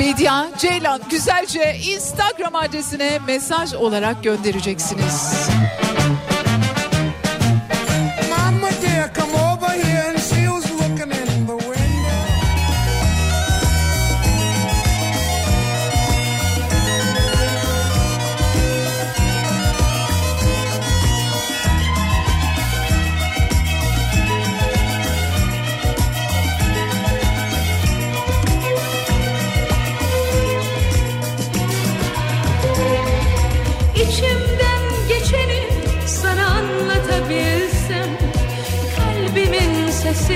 [0.00, 5.48] Bedia Ceylan Güzelce Instagram adresine mesaj olarak göndereceksiniz.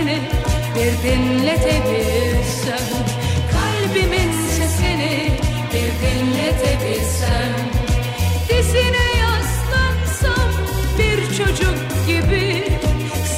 [0.05, 0.21] Sesini
[0.75, 2.89] bir dinletebilsem.
[3.53, 5.31] Kalbimin sesini
[5.73, 7.53] bir dinletebilsem.
[8.49, 10.51] Dizine yaslansam
[10.99, 12.65] bir çocuk gibi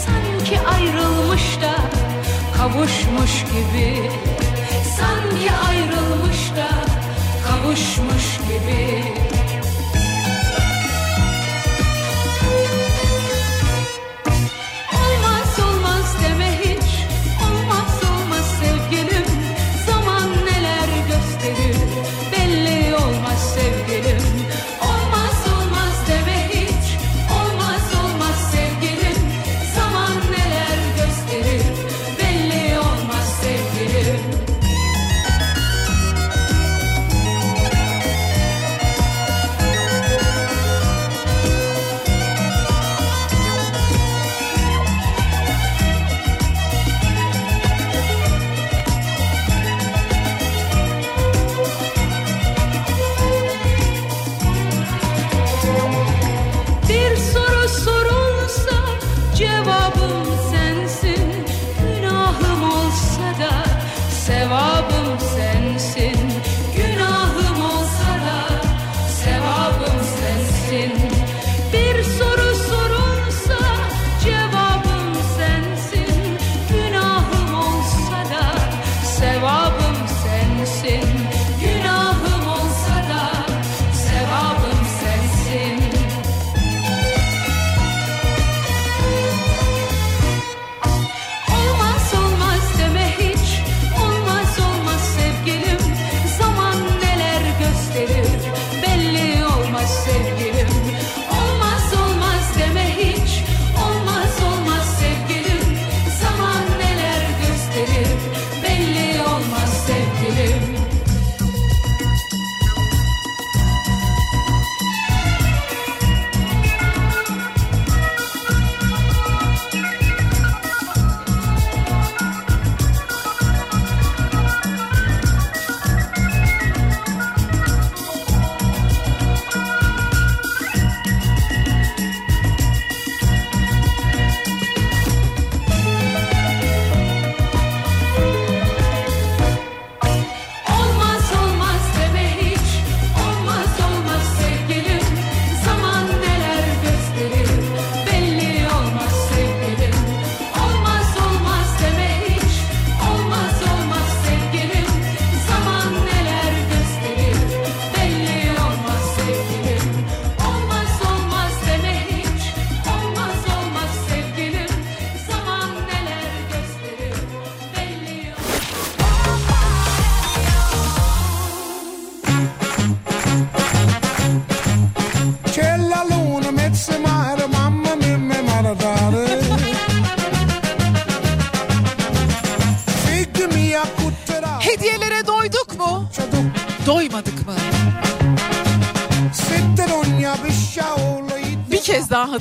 [0.07, 1.75] Sanki ayrılmış da
[2.57, 4.11] kavuşmuş gibi.
[4.97, 6.69] Sanki ayrılmış da
[7.49, 9.03] kavuşmuş gibi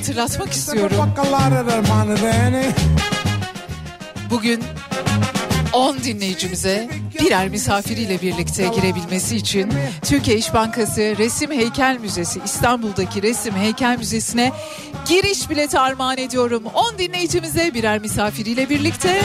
[0.06, 0.96] hatırlatmak istiyorum.
[4.30, 4.62] Bugün
[5.72, 6.88] 10 dinleyicimize
[7.20, 9.72] birer misafiriyle birlikte girebilmesi için
[10.02, 14.52] Türkiye İş Bankası Resim Heykel Müzesi İstanbul'daki Resim Heykel Müzesi'ne
[15.08, 16.62] giriş bileti armağan ediyorum.
[16.74, 19.20] 10 dinleyicimize birer misafiriyle birlikte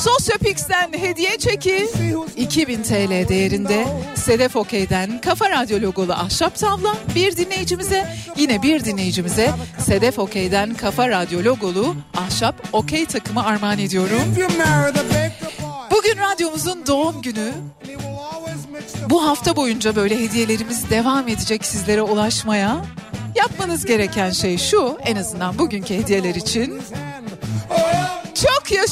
[0.00, 1.88] Sosyopix'ten hediye çeki
[2.36, 9.50] 2000 TL değerinde Sedef Okey'den Kafa Radyo logolu ahşap tavla bir dinleyicimize yine bir dinleyicimize
[9.78, 14.22] Sedef Okey'den Kafa Radyo logolu ahşap okey takımı armağan ediyorum.
[15.90, 17.52] Bugün radyomuzun doğum günü.
[19.10, 22.84] Bu hafta boyunca böyle hediyelerimiz devam edecek sizlere ulaşmaya.
[23.34, 26.80] Yapmanız gereken şey şu en azından bugünkü hediyeler için.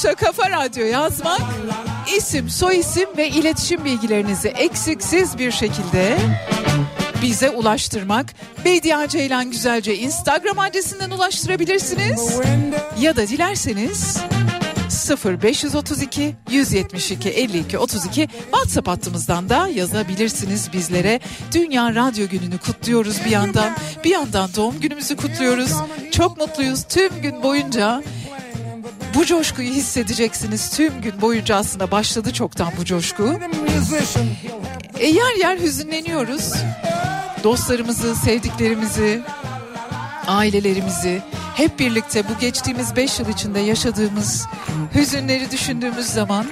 [0.05, 1.41] Yaşa Kafa Radyo yazmak,
[2.16, 6.19] isim, soyisim ve iletişim bilgilerinizi eksiksiz bir şekilde
[7.23, 8.35] bize ulaştırmak.
[8.65, 12.41] Bediye Ceylan Güzelce Instagram adresinden ulaştırabilirsiniz.
[13.01, 14.19] Ya da dilerseniz
[15.43, 21.20] 0532 172 52 32 WhatsApp hattımızdan da yazabilirsiniz bizlere.
[21.55, 23.77] Dünya Radyo Günü'nü kutluyoruz bir yandan.
[24.05, 25.73] Bir yandan doğum günümüzü kutluyoruz.
[26.11, 28.03] Çok mutluyuz tüm gün boyunca.
[29.14, 33.40] Bu coşkuyu hissedeceksiniz tüm gün boyunca aslında başladı çoktan bu coşku.
[34.98, 36.52] E, yer yer hüzünleniyoruz.
[37.44, 39.22] Dostlarımızı, sevdiklerimizi,
[40.26, 41.22] ailelerimizi
[41.55, 44.47] hep birlikte bu geçtiğimiz 5 yıl içinde yaşadığımız
[44.94, 46.47] hüzünleri düşündüğümüz zaman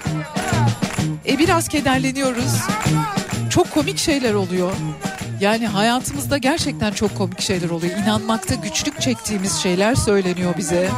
[1.28, 2.52] e biraz kederleniyoruz.
[3.50, 4.72] Çok komik şeyler oluyor.
[5.40, 7.98] Yani hayatımızda gerçekten çok komik şeyler oluyor.
[7.98, 10.88] İnanmakta güçlük çektiğimiz şeyler söyleniyor bize.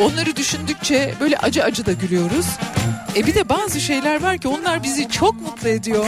[0.00, 2.46] Onları düşündükçe böyle acı acı da gülüyoruz.
[3.16, 6.04] E bir de bazı şeyler var ki onlar bizi çok mutlu ediyor.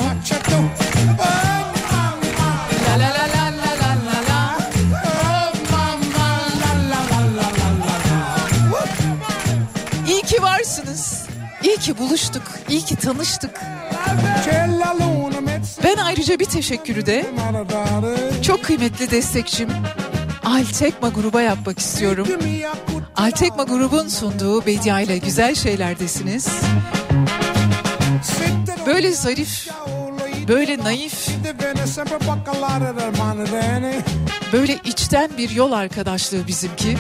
[10.08, 11.26] İyi ki varsınız.
[11.62, 12.42] İyi ki buluştuk.
[12.68, 13.60] İyi ki tanıştık.
[15.96, 17.26] Ben ayrıca bir teşekkürü de
[18.42, 19.68] çok kıymetli destekçim
[20.44, 22.28] Altekma gruba yapmak istiyorum.
[23.16, 26.48] Altekma grubun sunduğu Bedia ile güzel şeylerdesiniz.
[28.86, 29.68] Böyle zarif,
[30.48, 31.28] böyle naif,
[34.52, 36.96] böyle içten bir yol arkadaşlığı bizimki.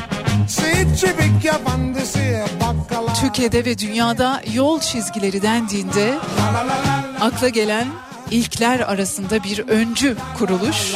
[3.20, 6.14] Türkiye'de ve dünyada yol çizgileri dendiğinde
[7.20, 7.86] akla gelen
[8.30, 10.94] ilkler arasında bir öncü kuruluş.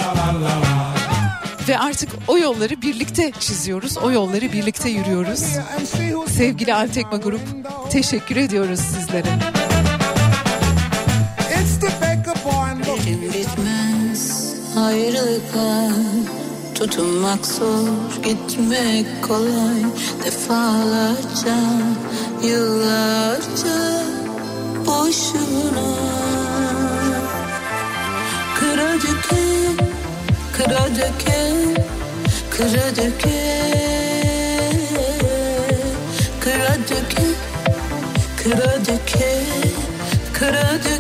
[1.68, 5.44] Ve artık o yolları birlikte çiziyoruz, o yolları birlikte yürüyoruz.
[6.36, 7.40] Sevgili Altekma Grup,
[7.90, 9.28] teşekkür ediyoruz sizlere.
[13.10, 15.92] Elim bitmez ayrılıklar
[16.74, 19.82] Tutunmak zor gitmek kolay
[20.24, 21.56] Defalarca
[22.42, 24.02] yıllarca
[24.86, 26.29] boşuna
[29.00, 29.76] Kıracıken,
[30.52, 31.76] kıracıken,
[32.50, 33.20] kıracıken
[36.40, 37.34] Kıracıken,
[38.36, 39.44] kıracıken,
[40.32, 40.99] kıracıken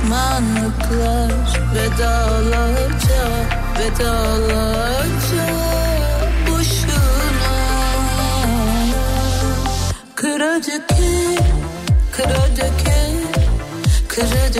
[0.00, 1.30] düşmanlıklar
[1.74, 3.22] Vedalarca,
[3.78, 5.46] vedalarca
[6.48, 7.56] boşuna.
[10.14, 11.42] Kıra döke,
[12.12, 13.00] kıra döke,
[14.08, 14.54] kıra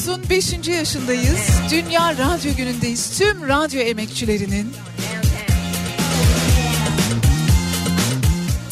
[0.00, 0.68] Radyomuzun 5.
[0.68, 1.50] yaşındayız.
[1.70, 3.18] Dünya Radyo Günü'ndeyiz.
[3.18, 4.72] Tüm radyo emekçilerinin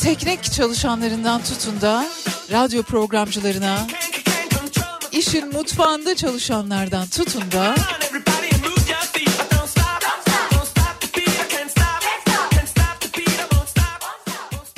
[0.02, 2.06] teknik çalışanlarından tutun da
[2.52, 3.86] radyo programcılarına,
[5.12, 7.74] işin mutfağında çalışanlardan tutun da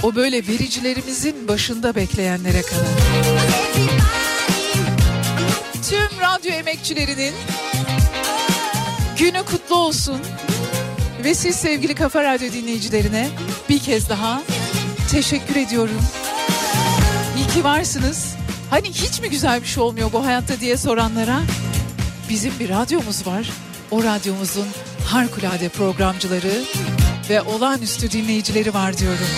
[0.02, 3.99] o böyle vericilerimizin başında bekleyenlere kadar.
[6.40, 7.34] Radyo emekçilerinin
[9.18, 10.20] günü kutlu olsun.
[11.24, 13.28] Ve siz sevgili Kafa Radyo dinleyicilerine
[13.68, 14.42] bir kez daha
[15.10, 16.00] teşekkür ediyorum.
[17.36, 18.34] İyi ki varsınız.
[18.70, 21.40] Hani hiç mi güzel bir şey olmuyor bu hayatta diye soranlara
[22.28, 23.50] bizim bir radyomuz var.
[23.90, 24.68] O radyomuzun
[25.06, 26.64] harikulade programcıları
[27.30, 29.28] ve olağanüstü dinleyicileri var diyorum.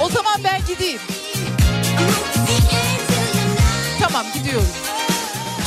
[0.00, 1.00] O zaman ben gideyim.
[4.50, 4.68] ediyoruz.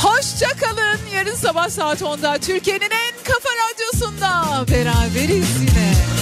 [0.02, 0.98] Hoşça kalın.
[1.14, 6.13] Yarın sabah saat 10'da Türkiye'nin en kafa radyosunda beraberiz yine.